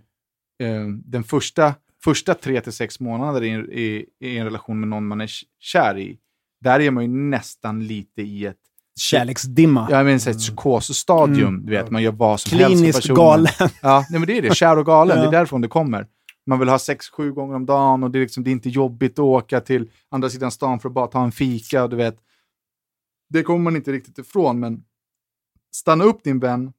[0.63, 4.89] eh, den första, första tre till sex månader i, en- i, i en relation med
[4.89, 5.29] någon man är
[5.59, 6.17] kär i,
[6.61, 8.57] där är man ju nästan lite i ett
[8.99, 9.87] Kärleksdimma.
[9.91, 11.47] jag menar, så här ett psykosstadium.
[11.47, 11.65] Mm.
[11.65, 13.15] Du vet, man gör vad som helst Kliniskt för personen.
[13.15, 13.69] galen.
[13.81, 14.55] Ja, nej, men det är det.
[14.55, 15.23] Kär och galen, Ja.
[15.23, 16.07] det är därifrån det kommer.
[16.45, 18.69] Man vill ha sex, sju gånger om dagen och det är, liksom, det är inte
[18.69, 21.83] jobbigt att åka till andra sidan stan för att bara ta en fika.
[21.83, 22.17] Och du vet.
[23.29, 24.83] Det kommer man inte riktigt ifrån, men
[25.75, 26.73] stanna upp din vän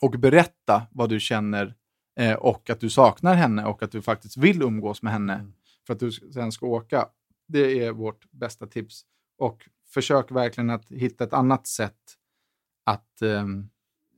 [0.00, 1.74] och berätta vad du känner
[2.20, 5.46] eh, och att du saknar henne och att du faktiskt vill umgås med henne
[5.86, 7.06] för att du sen ska åka.
[7.48, 9.02] Det är vårt bästa tips.
[9.38, 9.58] Och
[9.88, 12.16] försök verkligen att hitta ett annat sätt
[12.84, 13.68] att ehm,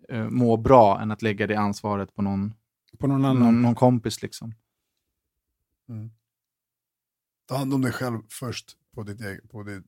[0.09, 2.55] eh, må bra än att lägga det ansvaret på någon,
[2.99, 3.43] På någon annan.
[3.43, 4.23] någon, någon kompis.
[4.23, 4.55] Liksom.
[7.49, 9.85] Ta hand om dig själv först på ditt eget, på ditt,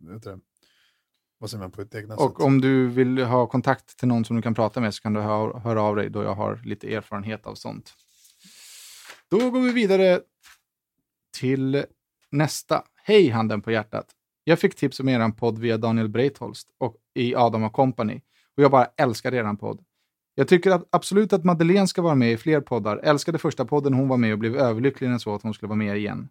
[1.38, 2.40] vad säger man, på ditt egna Och sätt.
[2.46, 5.20] om du vill ha kontakt till någon som du kan prata med så kan du
[5.20, 7.94] hö- höra av dig då jag har lite erfarenhet av sånt.
[9.28, 10.20] Då går vi vidare
[11.38, 11.84] till
[12.30, 12.84] nästa.
[13.04, 14.14] Hej handen på hjärtat.
[14.50, 18.20] Jag fick tips om er podd via Daniel Breitholst och i Adam och Company.
[18.56, 19.80] Och jag bara älskar er podd.
[20.34, 22.96] Jag tycker att absolut att Madeleine ska vara med i fler poddar.
[22.96, 25.68] Älskade första podden hon var med och blev överlycklig när jag såg att hon skulle
[25.68, 26.28] vara med igen.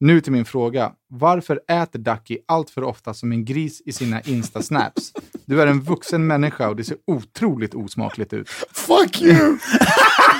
[0.00, 0.92] Nu till min fråga.
[1.08, 5.12] Varför äter Ducky allt för ofta som en gris i sina Insta-snaps?
[5.44, 8.48] Du är en vuxen människa och det ser otroligt osmakligt ut.
[8.72, 9.58] Fuck you!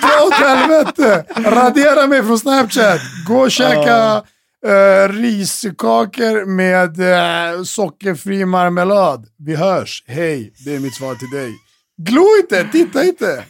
[0.02, 1.24] Dra åt helvete!
[1.36, 3.00] Radera mig från Snapchat!
[3.28, 4.22] Gå och käka
[4.66, 9.26] eh, riskakor med eh, sockerfri marmelad.
[9.38, 10.52] Vi hörs, hej.
[10.64, 11.52] Det är mitt svar till dig.
[11.96, 13.44] Glo inte, titta inte!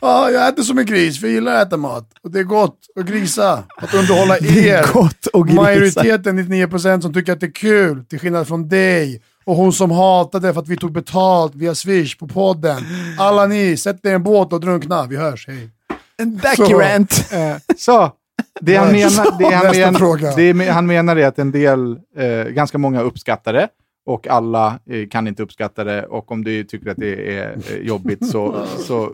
[0.00, 2.10] Ja, jag äter som en gris, för jag gillar att äta mat.
[2.22, 4.92] Och det är gott att grisa, att underhålla er.
[4.92, 5.62] Gott och grisa.
[5.62, 9.22] Majoriteten, 99% som tycker att det är kul, till skillnad från dig.
[9.44, 12.82] Och hon som hatade för att vi tog betalt via Swish på podden.
[13.18, 15.06] Alla ni, sätt er i en båt och drunkna.
[15.06, 15.70] Vi hörs, hej.
[16.16, 17.32] En Ducky rant.
[17.32, 18.12] Eh, så,
[18.60, 20.34] det han, menar, det han, nästa men, fråga.
[20.36, 23.68] det han menar är att en del, eh, ganska många uppskattar det
[24.06, 27.76] och alla eh, kan inte uppskatta det och om du tycker att det är eh,
[27.76, 29.12] jobbigt så, så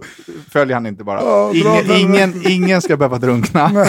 [0.50, 1.50] följer han inte bara.
[1.54, 3.86] Ingen, ingen, ingen ska behöva drunkna.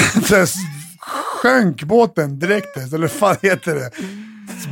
[1.42, 3.92] Sjönk båten direkt, eller vad fan heter det?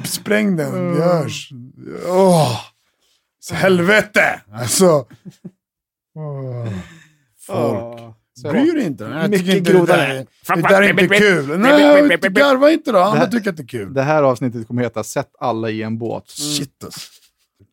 [0.07, 1.49] Spräng den, hörs.
[2.07, 2.59] Åh,
[3.39, 4.41] så helvete!
[4.51, 5.05] Alltså.
[6.15, 6.67] Åh,
[7.47, 8.15] folk.
[8.43, 9.03] Bryr dig inte.
[9.03, 10.07] Jag tycker Mycket inte det groda där,
[10.47, 10.55] där.
[10.55, 11.59] det där är inte kul.
[11.59, 12.99] Nej, garva inte då.
[12.99, 13.93] Andra tycker att det är kul.
[13.93, 16.29] Det här avsnittet kommer heta Sätt alla i en båt.
[16.29, 16.99] Shit alltså.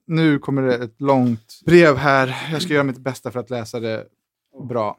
[0.06, 2.36] Nu kommer det ett långt brev här.
[2.52, 4.04] Jag ska göra mitt bästa för att läsa det
[4.68, 4.98] bra.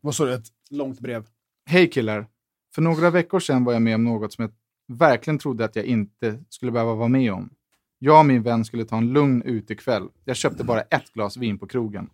[0.00, 0.34] Vad sa du?
[0.34, 1.24] Ett- Långt brev.
[1.66, 2.26] Hej killar!
[2.74, 4.52] För några veckor sedan var jag med om något som jag
[4.96, 7.50] verkligen trodde att jag inte skulle behöva vara med om.
[7.98, 10.08] Jag och min vän skulle ta en lugn utekväll.
[10.24, 12.08] Jag köpte bara ett glas vin på krogen.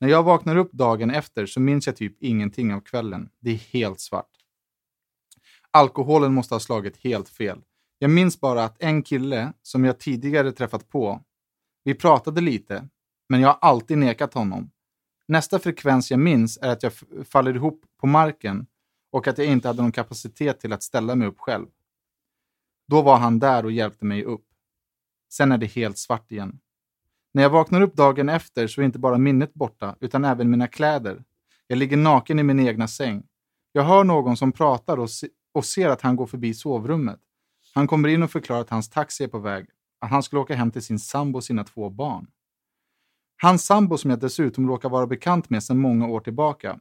[0.00, 3.30] När jag vaknar upp dagen efter så minns jag typ ingenting av kvällen.
[3.40, 4.30] Det är helt svart.
[5.70, 7.62] Alkoholen måste ha slagit helt fel.
[7.98, 11.22] Jag minns bara att en kille som jag tidigare träffat på,
[11.84, 12.88] vi pratade lite,
[13.28, 14.70] men jag har alltid nekat honom.
[15.28, 16.92] Nästa frekvens jag minns är att jag
[17.24, 18.66] faller ihop på marken
[19.12, 21.66] och att jag inte hade någon kapacitet till att ställa mig upp själv.
[22.88, 24.44] Då var han där och hjälpte mig upp.
[25.32, 26.60] Sen är det helt svart igen.
[27.36, 30.66] När jag vaknar upp dagen efter så är inte bara minnet borta, utan även mina
[30.66, 31.24] kläder.
[31.66, 33.22] Jag ligger naken i min egna säng.
[33.72, 37.20] Jag hör någon som pratar och, se- och ser att han går förbi sovrummet.
[37.74, 39.66] Han kommer in och förklarar att hans taxi är på väg.
[40.00, 42.26] Att han skulle åka hem till sin sambo och sina två barn.
[43.42, 46.80] Hans sambo som jag dessutom råkar vara bekant med sedan många år tillbaka.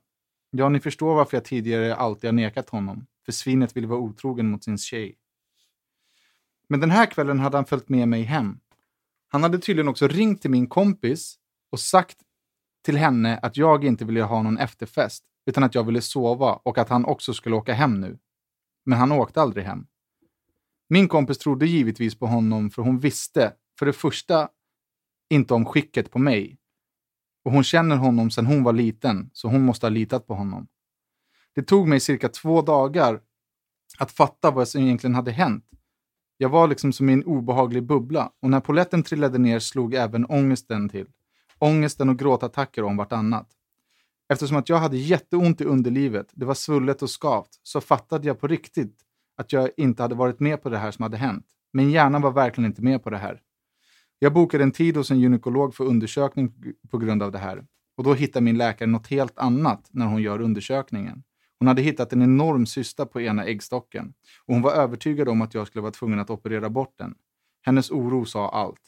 [0.51, 3.05] Ja, ni förstår varför jag tidigare alltid har nekat honom.
[3.25, 5.17] För svinet ville vara otrogen mot sin tjej.
[6.67, 8.59] Men den här kvällen hade han följt med mig hem.
[9.35, 11.35] Han hade tydligen också ringt till min kompis
[11.71, 12.17] och sagt
[12.85, 16.77] till henne att jag inte ville ha någon efterfest, utan att jag ville sova och
[16.77, 18.19] att han också skulle åka hem nu.
[18.85, 19.87] Men han åkte aldrig hem.
[20.89, 24.49] Min kompis trodde givetvis på honom för hon visste, för det första,
[25.29, 26.57] inte om skicket på mig.
[27.45, 30.67] Och hon känner honom sedan hon var liten, så hon måste ha litat på honom.
[31.55, 33.21] Det tog mig cirka två dagar
[33.97, 35.65] att fatta vad som egentligen hade hänt.
[36.37, 40.25] Jag var liksom som i en obehaglig bubbla och när poletten trillade ner slog även
[40.25, 41.07] ångesten till.
[41.59, 43.47] Ångesten och gråtattacker om vartannat.
[44.29, 48.39] Eftersom att jag hade jätteont i underlivet, det var svullet och skavt, så fattade jag
[48.39, 48.97] på riktigt
[49.37, 51.45] att jag inte hade varit med på det här som hade hänt.
[51.73, 53.41] Min hjärna var verkligen inte med på det här.
[54.19, 56.53] Jag bokade en tid hos en gynekolog för undersökning
[56.91, 57.65] på grund av det här.
[57.97, 61.23] Och då hittar min läkare något helt annat när hon gör undersökningen.
[61.65, 64.13] Hon hade hittat en enorm cysta på ena äggstocken
[64.45, 67.15] och hon var övertygad om att jag skulle vara tvungen att operera bort den.
[67.61, 68.81] Hennes oro sa allt.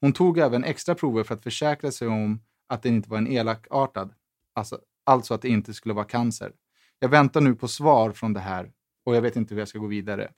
[0.00, 3.28] Hon tog även extra prover för att försäkra sig om att den inte var en
[3.28, 4.14] elakartad,
[4.54, 6.52] alltså, alltså att det inte skulle vara cancer.
[6.98, 8.72] Jag väntar nu på svar från det här
[9.04, 10.32] och jag vet inte hur jag ska gå vidare.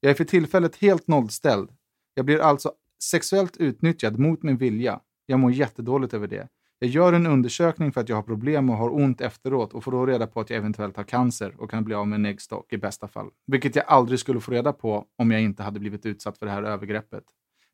[0.00, 1.70] Jag är för tillfället helt nollställd.
[2.14, 2.72] Jag blir alltså
[3.02, 5.00] sexuellt utnyttjad mot min vilja.
[5.26, 6.48] Jag mår jättedåligt över det.
[6.80, 9.92] Jag gör en undersökning för att jag har problem och har ont efteråt och får
[9.92, 12.72] då reda på att jag eventuellt har cancer och kan bli av med en äggstock
[12.72, 13.30] i bästa fall.
[13.46, 16.52] Vilket jag aldrig skulle få reda på om jag inte hade blivit utsatt för det
[16.52, 17.24] här övergreppet.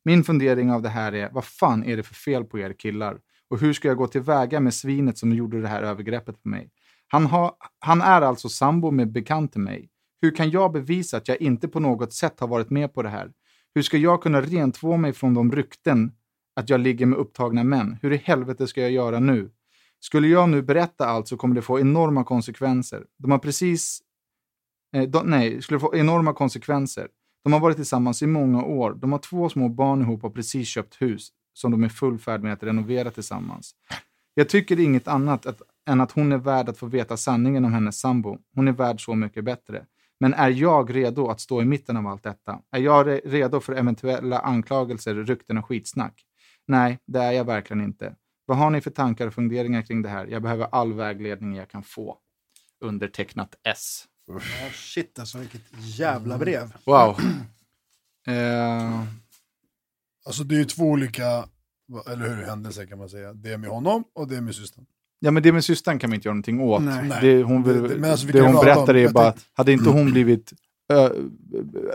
[0.05, 3.19] Min fundering av det här är, vad fan är det för fel på er killar?
[3.49, 6.69] Och hur ska jag gå tillväga med svinet som gjorde det här övergreppet på mig?
[7.07, 9.89] Han, har, han är alltså sambo med bekant till mig.
[10.21, 13.09] Hur kan jag bevisa att jag inte på något sätt har varit med på det
[13.09, 13.31] här?
[13.75, 16.11] Hur ska jag kunna rentvå mig från de rykten
[16.55, 17.97] att jag ligger med upptagna män?
[18.01, 19.51] Hur i helvete ska jag göra nu?
[19.99, 23.05] Skulle jag nu berätta allt så kommer det få enorma konsekvenser.
[23.17, 24.01] De har precis...
[24.95, 27.07] Eh, de, nej, skulle få enorma konsekvenser.
[27.43, 28.93] De har varit tillsammans i många år.
[28.93, 32.43] De har två små barn ihop och precis köpt hus som de är full färd
[32.43, 33.75] med att renovera tillsammans.
[34.33, 37.73] Jag tycker inget annat att, än att hon är värd att få veta sanningen om
[37.73, 38.37] hennes sambo.
[38.55, 39.85] Hon är värd så mycket bättre.
[40.19, 42.59] Men är jag redo att stå i mitten av allt detta?
[42.71, 46.25] Är jag redo för eventuella anklagelser, rykten och skitsnack?
[46.67, 48.15] Nej, det är jag verkligen inte.
[48.45, 50.27] Vad har ni för tankar och funderingar kring det här?
[50.27, 52.17] Jag behöver all vägledning jag kan få.
[52.85, 54.05] Undertecknat S.
[54.27, 54.39] Ja,
[54.73, 56.73] shit alltså, vilket jävla brev.
[56.85, 57.15] Wow.
[58.27, 59.01] eh,
[60.25, 61.23] Alltså det är ju två olika,
[62.07, 63.33] eller hur, händelser kan man säga.
[63.33, 64.85] Det med honom och det med systern.
[65.19, 66.83] ja, men det med systern kan vi inte göra någonting åt.
[66.83, 67.17] Nej.
[67.21, 69.13] Det hon, vill, Det- det- men alltså, vi det kan hon prata om- berättar är
[69.13, 70.53] bara att hade inte hon blivit
[70.93, 71.09] ö,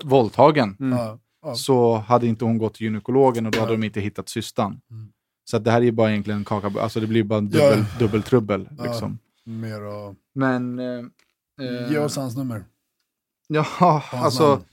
[0.04, 1.54] våldtagen Ja, ja.
[1.54, 4.80] så hade inte hon gått till gynekologen och då hade de inte hittat systern.
[5.44, 7.84] Så att det här är bara egentligen en kaka, alltså det blir bara dubbel, Mm.
[7.92, 7.98] Ja.
[7.98, 8.68] dubbeltrubbel.
[8.84, 9.18] Liksom.
[9.44, 10.14] Mer och...
[10.34, 10.78] Men...
[10.78, 11.04] Eh,
[11.60, 12.64] eh, Ge oss hans nummer.
[13.48, 13.62] Ja,
[14.10, 14.64] Hans alltså namn.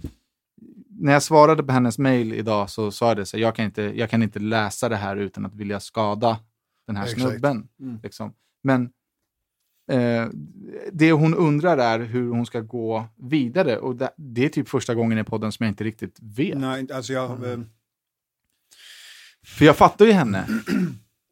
[0.90, 3.82] när jag svarade på hennes mail idag så sa jag det, så jag, kan inte,
[3.82, 6.40] jag kan inte läsa det här utan att vilja skada
[6.88, 7.22] den här Exakt.
[7.22, 7.68] snubben.
[7.80, 8.00] Mm.
[8.04, 8.34] Liksom.
[8.64, 8.90] Men
[9.92, 10.28] eh,
[10.92, 14.96] det hon undrar är hur hon ska gå vidare och det, det är typ första
[14.96, 16.58] gången i podden som jag inte riktigt vet.
[16.58, 17.52] Nej, alltså jag...
[17.52, 17.60] eh,
[19.46, 20.48] För jag fattar ju henne.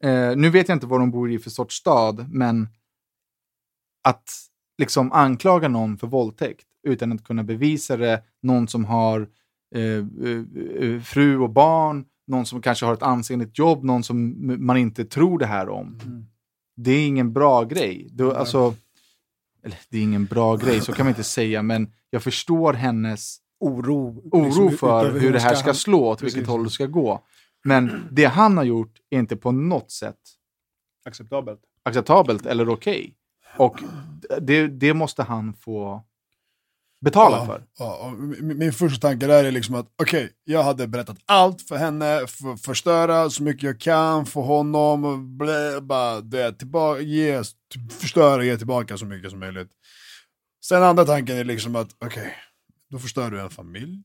[0.04, 2.68] Eh, nu vet jag inte vad de bor i för sorts stad, men
[4.04, 4.30] att
[4.78, 9.28] liksom anklaga någon för våldtäkt utan att kunna bevisa det, någon som har
[9.74, 10.44] eh, eh,
[10.84, 14.34] eh, fru och barn, någon som kanske har ett ansenligt jobb, någon som
[14.66, 15.98] man inte tror det här om.
[16.76, 18.08] Det är ingen bra grej.
[18.10, 18.74] Då, alltså,
[19.64, 23.38] eller det är ingen bra grej, så kan man inte säga, men jag förstår hennes
[23.60, 26.36] oro, oro liksom, för utöver hur det här hon ska slå, åt Precis.
[26.36, 27.22] vilket håll det ska gå.
[27.64, 30.18] Men det han har gjort är inte på något sätt
[31.04, 31.60] Acceptabelt.
[31.82, 33.14] acceptabelt eller okej.
[33.58, 33.80] Och
[34.40, 36.04] det, det måste han få
[37.06, 37.62] betala ja, för.
[37.78, 42.26] Ja, min, första tanke där är liksom att okej, jag hade berättat allt för henne,
[42.26, 47.42] för, förstöra så mycket jag kan för honom, blä, bara det, tillbaka, ge,
[48.00, 49.70] förstöra ge tillbaka så mycket som möjligt.
[50.64, 52.34] Sen andra tanken är liksom att okej,
[52.90, 54.02] då förstör du en familj.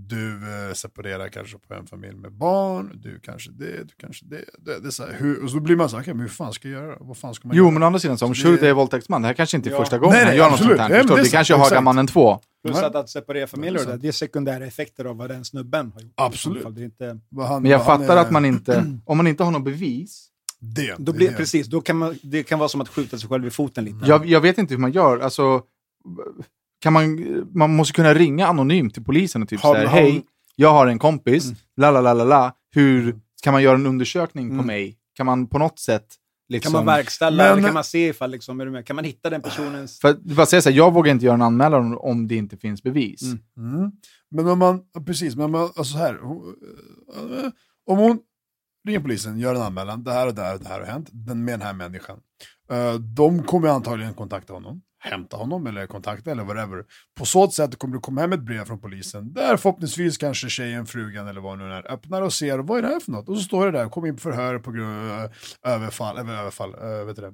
[0.00, 0.32] Du
[0.68, 4.44] eh, separerar kanske på en familj med barn, du kanske det, du kanske det.
[4.58, 6.52] det, det är så här, hur, och så blir man så här, men hur fan
[6.52, 6.96] ska jag göra?
[7.00, 7.72] Vad fan ska man Jo, göra?
[7.72, 9.78] men å andra sidan, så om det- är våldtäktsman, det här kanske inte är Ja.
[9.78, 10.76] första gången Nej, han nej, gör något absolut.
[10.78, 10.98] sånt här.
[11.00, 11.58] Förstår det Det kanske är.
[11.58, 12.40] Hagamannen 2.
[12.64, 16.00] Plus att, att separera familjer, det, det är sekundära effekter av vad den snubben har
[16.00, 16.12] gjort.
[16.14, 16.62] Absolut.
[16.62, 19.26] Fall, Det är inte, han- Men jag han fattar är- att man inte, om man
[19.26, 20.28] inte har något bevis,
[20.60, 21.36] Det, då blir, det.
[21.36, 23.98] precis, då kan man, det kan vara som att skjuta sig själv i foten lite.
[24.06, 25.18] jag, jag vet inte hur man gör.
[25.18, 25.62] Alltså,
[26.80, 27.18] kan man,
[27.54, 30.22] man måste kunna ringa anonymt till polisen och typ Har- säga har- hej,
[30.56, 34.48] jag har en kompis, la la la la la, hur kan man göra en undersökning
[34.48, 34.66] på Mm.
[34.66, 34.98] mig?
[35.14, 36.06] Kan man på något sätt
[36.48, 36.72] liksom...
[36.72, 38.86] Kan man verkställa, Men- eller kan man se ifall, liksom, är du med?
[38.86, 40.00] kan man hitta den personens...
[40.00, 42.36] För att bara säga så här, jag vågar inte göra en anmälan om, om det
[42.36, 43.22] inte finns bevis.
[43.22, 43.74] Mm.
[43.76, 43.90] Mm.
[44.30, 47.50] Men om man, precis, men om man, alltså så här, eh,
[47.86, 48.18] om hon
[48.86, 51.08] ringer polisen, gör en anmälan, det här och det här och det här har hänt,
[51.12, 52.18] den med den här människan.
[52.70, 56.84] Eh, de kommer antagligen kontakta honom, hämta honom eller kontakta eller whatever.
[57.18, 60.86] På så sätt kommer det komma hem ett brev från polisen där förhoppningsvis kanske tjejen,
[60.86, 63.28] frugan eller vad nu är, öppnar och ser vad är det här för något?
[63.28, 65.28] Och så står det där, kom in på förhör på grund av
[65.72, 67.32] överfall, eller överfall, uh, vet du det.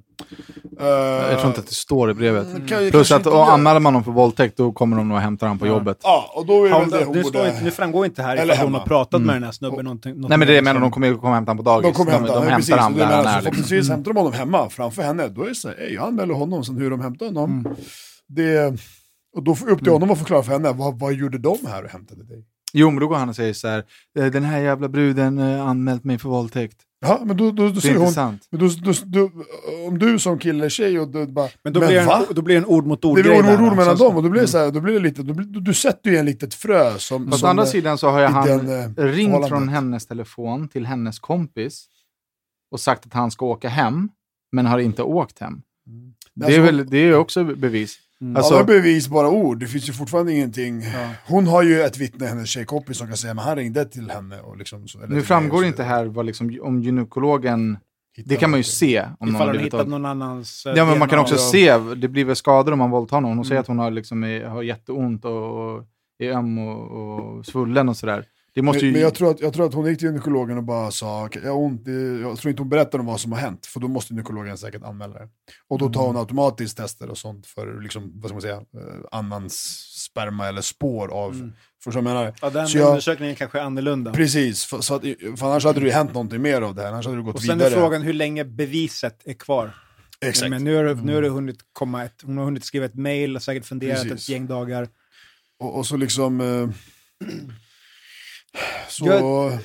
[0.79, 0.85] Eh,
[1.31, 2.67] Jag tror inte att det står i brevet.
[2.69, 5.45] kan ju Plus att och anmäler man honom för våldtäkt, då kommer de nog hämta
[5.45, 5.97] honom på jobbet.
[6.03, 7.49] Ja, och då är det väl det hon det, står borde...
[7.49, 9.27] inte, det framgår inte här Eller ifall hon har pratat Mm.
[9.27, 9.85] med den här snubben.
[9.85, 11.71] Någonting, något Nej men det jag menar, de kommer ju komma och hämta honom på
[11.71, 11.83] dagis.
[11.87, 13.21] De kommer hämta, de, de ja, hämtar precis, honom och där han är.
[13.23, 13.41] så Liksom.
[13.41, 15.27] Förhoppningsvis hämtar de honom hemma framför henne.
[15.27, 17.54] Då är det så här, "Ey, jag anmäler honom, sen hur de hämtar honom.
[18.27, 18.79] Det,
[19.35, 21.83] och då får upp till honom att förklara för henne, vad, vad gjorde de här
[21.83, 22.45] och hämtade dig?
[22.73, 23.83] Jo, men då går han och säger så här,
[24.19, 26.77] "Eh, den här jävla bruden eh, anmält mig för våldtäkt.
[26.99, 28.47] Ja, men då, då, då Det är hon, sant.
[28.51, 29.31] men då, då, då,
[29.87, 32.25] om du som kille tjej och du bara, Men då, blir det va?
[32.29, 34.03] en, då blir det en ord mot ord Det blir ord där, ord mellan alltså.
[34.03, 36.09] dem och då blir det så här, då blir det lite, då blir, du sätter
[36.11, 37.31] ju en litet frö som...
[37.31, 40.85] Fast å andra eh, sidan så har jag han den, ringt från hennes telefon till
[40.85, 41.85] hennes kompis
[42.71, 44.09] och sagt att han ska åka hem,
[44.51, 45.61] men har inte åkt hem.
[46.35, 47.97] Det är, Alltså, väl, det är också bevis.
[48.35, 49.59] Alltså, Alla bevis, bara ord.
[49.59, 50.83] Det finns ju fortfarande ingenting.
[51.27, 54.39] Hon har ju ett vittne, hennes tjejkompis, som kan säga men han ringde till henne.
[54.39, 57.77] Och liksom, så, eller nu till framgår mig, inte här vad liksom, om gynekologen...
[58.17, 59.01] hittar Det kan man ju se.
[59.19, 60.65] Om någon Ifall har hon hittat av- någon annans...
[60.65, 63.23] eh, Ja, men man kan också se, det blir väl skador om man våldtar någon.
[63.29, 63.45] Hon Mm.
[63.45, 65.83] säger att hon har, liksom, är- har jätteont och, och
[66.19, 66.91] är öm och,
[67.37, 68.25] och svullen och sådär.
[68.55, 68.91] Det måste Men, ju...
[68.93, 71.41] men jag, tror att, jag tror att hon gick till gynekologen och bara sa, "Okej,
[71.45, 71.81] jag, har ont,
[72.21, 74.83] jag tror inte hon berättade om vad som har hänt, för då måste gynekologen säkert
[74.83, 75.29] anmäla det.
[75.67, 76.07] Och då tar Mm.
[76.15, 78.61] hon automatiskt tester och sånt för, liksom, vad ska man säga, eh,
[79.11, 79.53] annans
[80.09, 81.31] sperma eller spår av,
[81.83, 82.33] förstår du vad jag menar?
[82.41, 84.11] Ja, den Så jag- undersökningen kanske är annorlunda.
[84.13, 85.01] Precis, för, så att,
[85.39, 87.35] för annars hade det ju hänt någonting mer av det här, annars hade det gått
[87.35, 87.73] Och sen vidare.
[87.73, 89.75] är frågan hur länge beviset är kvar.
[90.21, 90.49] Exakt.
[90.49, 92.95] Men nu har, det- nu har det hunnit komma ett, hon har hunnit skriva ett
[92.95, 94.11] mail och säkert funderat Precis.
[94.23, 94.87] ett gäng dagar.
[95.59, 96.41] Och, och så liksom...
[96.41, 96.69] Eh,
[98.87, 99.05] så...
[99.05, 99.59] Jag-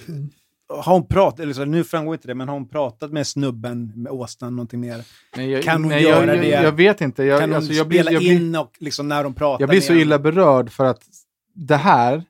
[0.82, 3.92] Har hon pratat, eller så, nu framgår inte det, men har hon pratat med snubben
[3.96, 5.04] med åsnan någonting mer?
[5.36, 6.48] nej, jag, kan hon nej, göra jag, det?
[6.48, 7.24] Jag, jag vet inte.
[7.24, 9.62] Jag, kan hon alltså, jag, blir, spela jag, blir, in och liksom när de pratar
[9.62, 11.02] jag blir så illa berörd för att
[11.54, 12.24] det här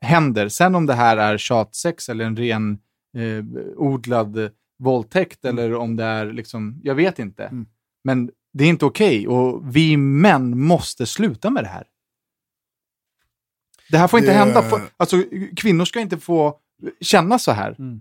[0.00, 0.48] händer.
[0.48, 2.78] Sen om det här är tjatsex eller en ren
[3.16, 3.44] eh,
[3.76, 7.44] odlad våldtäkt eller om det är liksom, jag vet inte.
[7.44, 7.66] Mm.
[8.04, 11.84] Men det är inte okej och vi män måste sluta med det här.
[13.90, 14.88] Det här får inte Det- hända.
[14.96, 15.24] Alltså,
[15.56, 16.58] kvinnor ska inte få
[17.00, 17.76] känna så här.
[17.78, 18.00] Mm.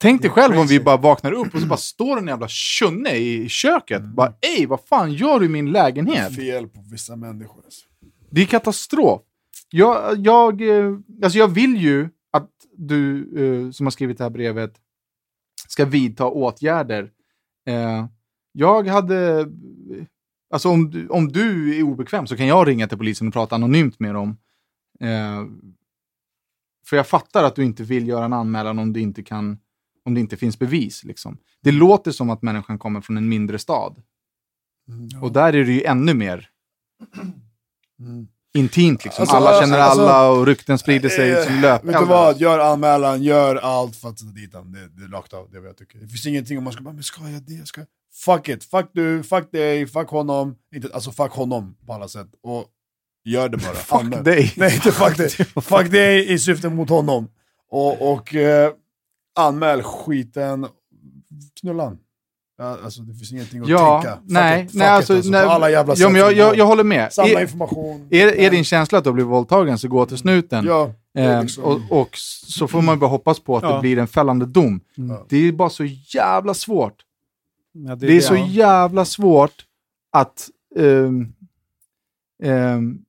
[0.00, 0.84] Tänk dig Det är själv om vi crazy.
[0.84, 4.00] bara vaknar upp och så bara står en jävla tjunne i köket.
[4.00, 4.14] Mm.
[4.14, 6.36] Bara, ej, vad fan gör du i min lägenhet?
[6.36, 7.62] Fel på vissa människor.
[7.64, 7.86] Alltså.
[8.30, 9.22] Det är katastrof.
[9.70, 10.92] Jag, jag, eh,
[11.22, 13.18] alltså jag vill ju att du
[13.66, 14.72] eh, som har skrivit det här brevet
[15.68, 17.10] ska vidta åtgärder.
[17.68, 18.06] Eh,
[18.52, 19.46] jag hade...
[20.52, 23.54] Alltså om, du- om du är obekväm så kan jag ringa till polisen och prata
[23.54, 24.36] anonymt med dem.
[25.00, 25.44] Eh,
[26.86, 29.58] för jag fattar att du inte vill göra en anmälan om, du inte kan,
[30.04, 31.04] om det inte finns bevis.
[31.04, 31.38] Liksom.
[31.60, 34.02] Det låter som att människan kommer från en mindre stad.
[35.22, 36.48] Och där är det ju ännu mer
[38.54, 39.04] intimt.
[39.04, 39.22] Liksom.
[39.22, 41.84] Alltså, alla känner alltså- alla och rykten sprider sig Eh, som löp.
[41.84, 44.72] Vet du vad, gör anmälan, gör allt för att sätta dit honom.
[44.72, 45.98] Det, det är rakt av, det är vad jag tycker.
[45.98, 47.66] Det finns ingenting om man ska bara, men ska jag det?
[47.68, 47.88] Ska jag?
[48.14, 50.54] Fuck it, fuck du, fuck dig, fuck honom.
[50.74, 52.28] Inte, alltså fuck honom på alla sätt.
[52.42, 52.64] Och
[53.24, 53.74] gör det bara.
[53.74, 54.52] Fuck dig.
[54.56, 55.28] Nej, inte fuck dig.
[55.62, 57.28] fuck dig i syfte mot honom.
[57.70, 58.72] Och, och eh,
[59.38, 60.66] anmäl skiten,
[61.60, 61.98] knulla han.
[62.84, 64.16] Alltså det finns ingenting att Ja, tänka.
[64.16, 66.66] Fuck nej, it, fuck nej, it, alltså, nej, alla jävla ja, men jag, jag, jag
[66.66, 67.12] håller med.
[67.12, 68.08] Samla Är, information.
[68.10, 70.64] är, är din känsla att du har blivit våldtagen så gå till snuten.
[70.66, 72.08] Ja, det är Eh, liksom- och, och
[72.48, 73.74] så får man bara hoppas på att Ja.
[73.74, 74.80] det blir en fällande dom.
[74.94, 75.26] Ja.
[75.28, 75.84] Det är bara så
[76.14, 76.94] jävla svårt.
[77.72, 79.66] Ja, Det är så jävla svårt
[80.12, 80.50] att...
[80.76, 81.32] ehm,
[82.42, 83.04] ehm,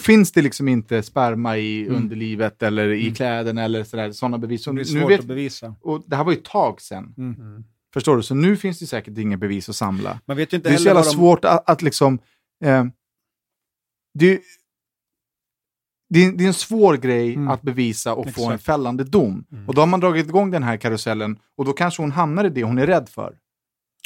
[0.00, 4.64] finns det liksom inte sperma i underlivet eller i kläderna eller sådär, sådana bevis.
[4.64, 5.74] Så Det nu svårt vet, att bevisa.
[5.80, 7.14] och det här var ju ett tag sedan.
[7.18, 7.64] Mm.
[7.92, 8.22] Förstår du?
[8.22, 10.20] Så nu finns det säkert inga bevis att samla.
[10.26, 11.10] Man vet ju inte Det är så jävla de...
[11.10, 12.18] svårt att, att liksom...
[12.64, 12.84] Eh,
[14.14, 14.40] det,
[16.08, 17.48] det, är- det är en svår grej Mm.
[17.48, 18.64] att bevisa och få en Exakt.
[18.64, 19.44] fällande dom.
[19.68, 22.48] Och då har man dragit igång den här karusellen och då kanske hon hamnar i
[22.50, 23.36] det hon är rädd för.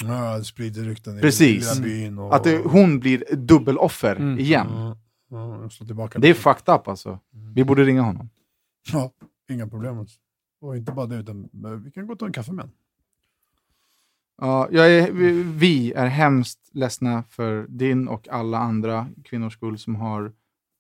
[0.04, 1.74] Ja, det sprider rykten i Precis.
[1.78, 2.18] lilla byn.
[2.18, 4.38] Och, Att det, hon blir dubbeloffer Mm.
[4.38, 4.66] igen.
[5.70, 6.18] Slår tillbaka.
[6.18, 7.18] Det är fucked up alltså.
[7.54, 8.30] Vi borde ringa honom.
[8.92, 9.12] Ja,
[9.50, 9.98] inga problem.
[9.98, 10.18] Alltså.
[10.60, 12.76] Och inte bara det, utan men vi kan gå och ta en kaffe med honom.
[14.42, 15.12] Ja, jag är,
[15.42, 20.32] vi- är hemskt ledsna för din och alla andra kvinnors skull som har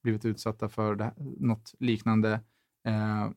[0.02, 2.32] blivit utsatta för det, något liknande.
[2.86, 3.28] Eh,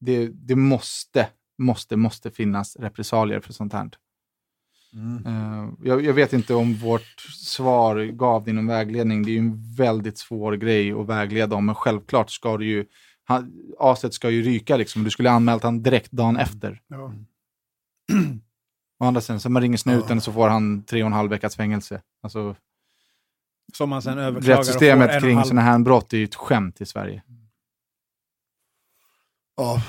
[0.00, 3.90] det, det måste, måste, måste finnas repressalier för sånt här.
[5.26, 9.22] Eh, jag, jag vet inte om vårt svar gav dig någon vägledning.
[9.22, 12.86] Det är ju en väldigt svår grej att vägleda om, men självklart ska du ju,
[13.24, 15.04] han, aset ska ju ryka liksom.
[15.04, 16.80] Du skulle anmält han direkt dagen efter.
[16.88, 17.12] Ja.
[18.98, 21.56] Å andra sidan, så man ringer snuten så får han tre och en halv veckas
[21.56, 22.02] fängelse.
[22.22, 22.56] Alltså,
[23.74, 26.24] Som man sen överklagar och får en rättssystemet kring halv- sådana här brott är ju
[26.24, 27.22] ett skämt i Sverige.
[29.56, 29.82] Ja.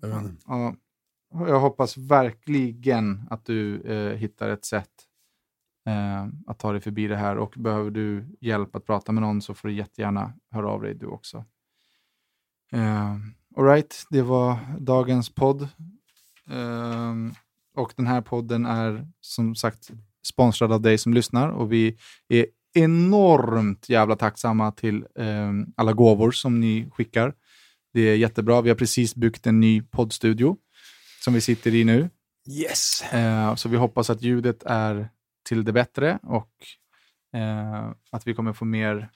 [0.00, 0.42] Jag vet inte.
[0.46, 0.74] Ja,
[1.30, 4.90] jag hoppas verkligen att du eh, hittar ett sätt
[5.86, 9.42] eh, att ta dig förbi det här och behöver du hjälp att prata med någon
[9.42, 11.44] så får du jättegärna höra av dig du också.
[12.72, 13.16] Eh,
[13.56, 15.62] Alright, det var dagens podd.
[16.50, 17.14] Eh,
[17.76, 19.90] och den här podden är som sagt
[20.22, 21.96] sponsrad av dig som lyssnar och vi
[22.28, 27.34] är enormt jävla tacksamma till eh, alla gåvor som ni skickar.
[27.92, 28.60] Det Det är jättebra.
[28.60, 30.56] Vi har precis byggt en ny poddstudio
[31.28, 32.10] som vi sitter i nu.
[32.48, 33.02] Yes!
[33.12, 35.08] Eh, så vi hoppas att ljudet är
[35.48, 36.50] till det bättre och
[37.34, 39.10] eh, att vi kommer få mer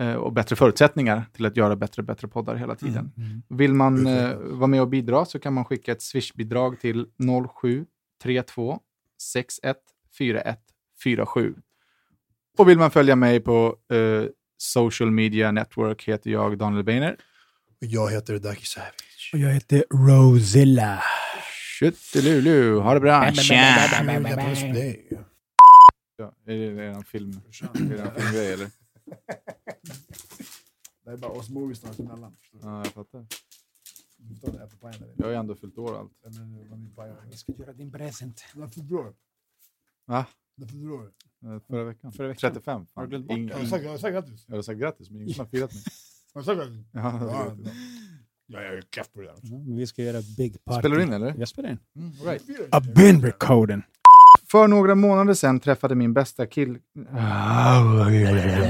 [0.00, 3.12] eh, och bättre förutsättningar till att göra bättre och bättre poddar hela tiden.
[3.48, 7.06] Vill man eh, vara med och bidra så kan man skicka ett Swish-bidrag till
[7.58, 8.80] 0732
[9.22, 9.76] 61
[10.18, 10.60] 41
[11.02, 11.54] 47.
[12.58, 14.24] Och vill man följa mig på eh,
[14.56, 17.16] social media network heter jag Daniel Beiner.
[17.80, 19.15] Och jag heter Daki Savage.
[19.32, 21.02] Och jag heter Rosilla.
[21.78, 23.32] Tjuttelulu, ha det bra.
[23.32, 23.54] Tja!
[26.18, 27.30] Ja, är det en film?
[27.30, 28.70] Är det en filmgrej eller?
[31.04, 32.36] Det är bara oss movies snart emellan.
[32.62, 33.26] Ja, jag fattar.
[35.16, 36.12] Jag har ju ändå fyllt år allt.
[37.30, 38.44] Vi ska göra din present.
[38.54, 39.14] När fyllde du år?
[40.04, 40.26] Va?
[40.54, 41.10] När fyllde du år?
[41.44, 42.12] Eh, Förra veckan?
[42.12, 42.50] Förra veckan.
[42.52, 42.86] 35.
[42.94, 43.66] Har du glömt bort Ing- Har du
[43.98, 44.44] sagt- grattis?
[44.48, 45.82] Jag har sagt grattis, men ingen som har firat mig.
[46.34, 46.86] Har du sagt grattis?
[46.92, 47.68] Ja, jag
[48.48, 49.56] Ja, jag är kaff på det där.
[49.56, 50.78] Mm, Vi ska göra big party.
[50.78, 51.34] Spelar du in eller?
[51.38, 51.78] Jag spelar in.
[51.96, 52.42] Mm, right.
[52.70, 53.82] I've been recording.
[54.50, 56.78] För några månader sedan träffade min bästa kill...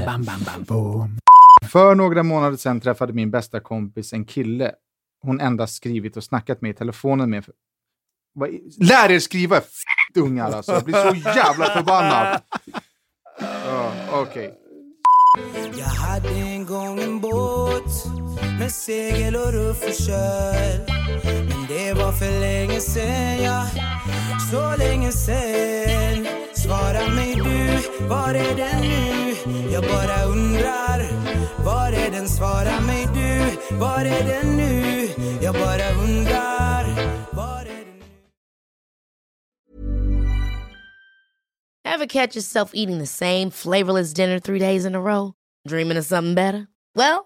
[0.05, 1.19] Bam, bam, bam, boom.
[1.71, 4.71] För några månader sedan träffade min bästa kompis en kille
[5.21, 7.45] hon endast skrivit och snackat med i telefonen med.
[8.79, 9.63] Lär er skriva, f-
[10.15, 10.71] ungar alltså.
[10.71, 12.41] Jag blir så jävla förbannad.
[13.65, 14.53] Ja, Okej.
[15.77, 17.83] Jag hade en gång en båt
[18.59, 20.79] med segel och ruff och köl
[21.49, 23.67] Men det var för länge sen, ja,
[24.51, 29.35] så länge sen Svara mig du, var er är er den nu?
[29.71, 30.99] Jag bara undrar
[31.65, 32.27] Var är den?
[32.29, 35.09] Svara mig du, var är er den nu?
[35.41, 36.85] Jag bara undrar
[37.31, 38.05] Var är den nu?
[41.85, 45.33] Ever catch yourself eating the same flavorless dinner three days in a row?
[45.69, 46.67] Dreaming of something better?
[46.95, 47.25] Well,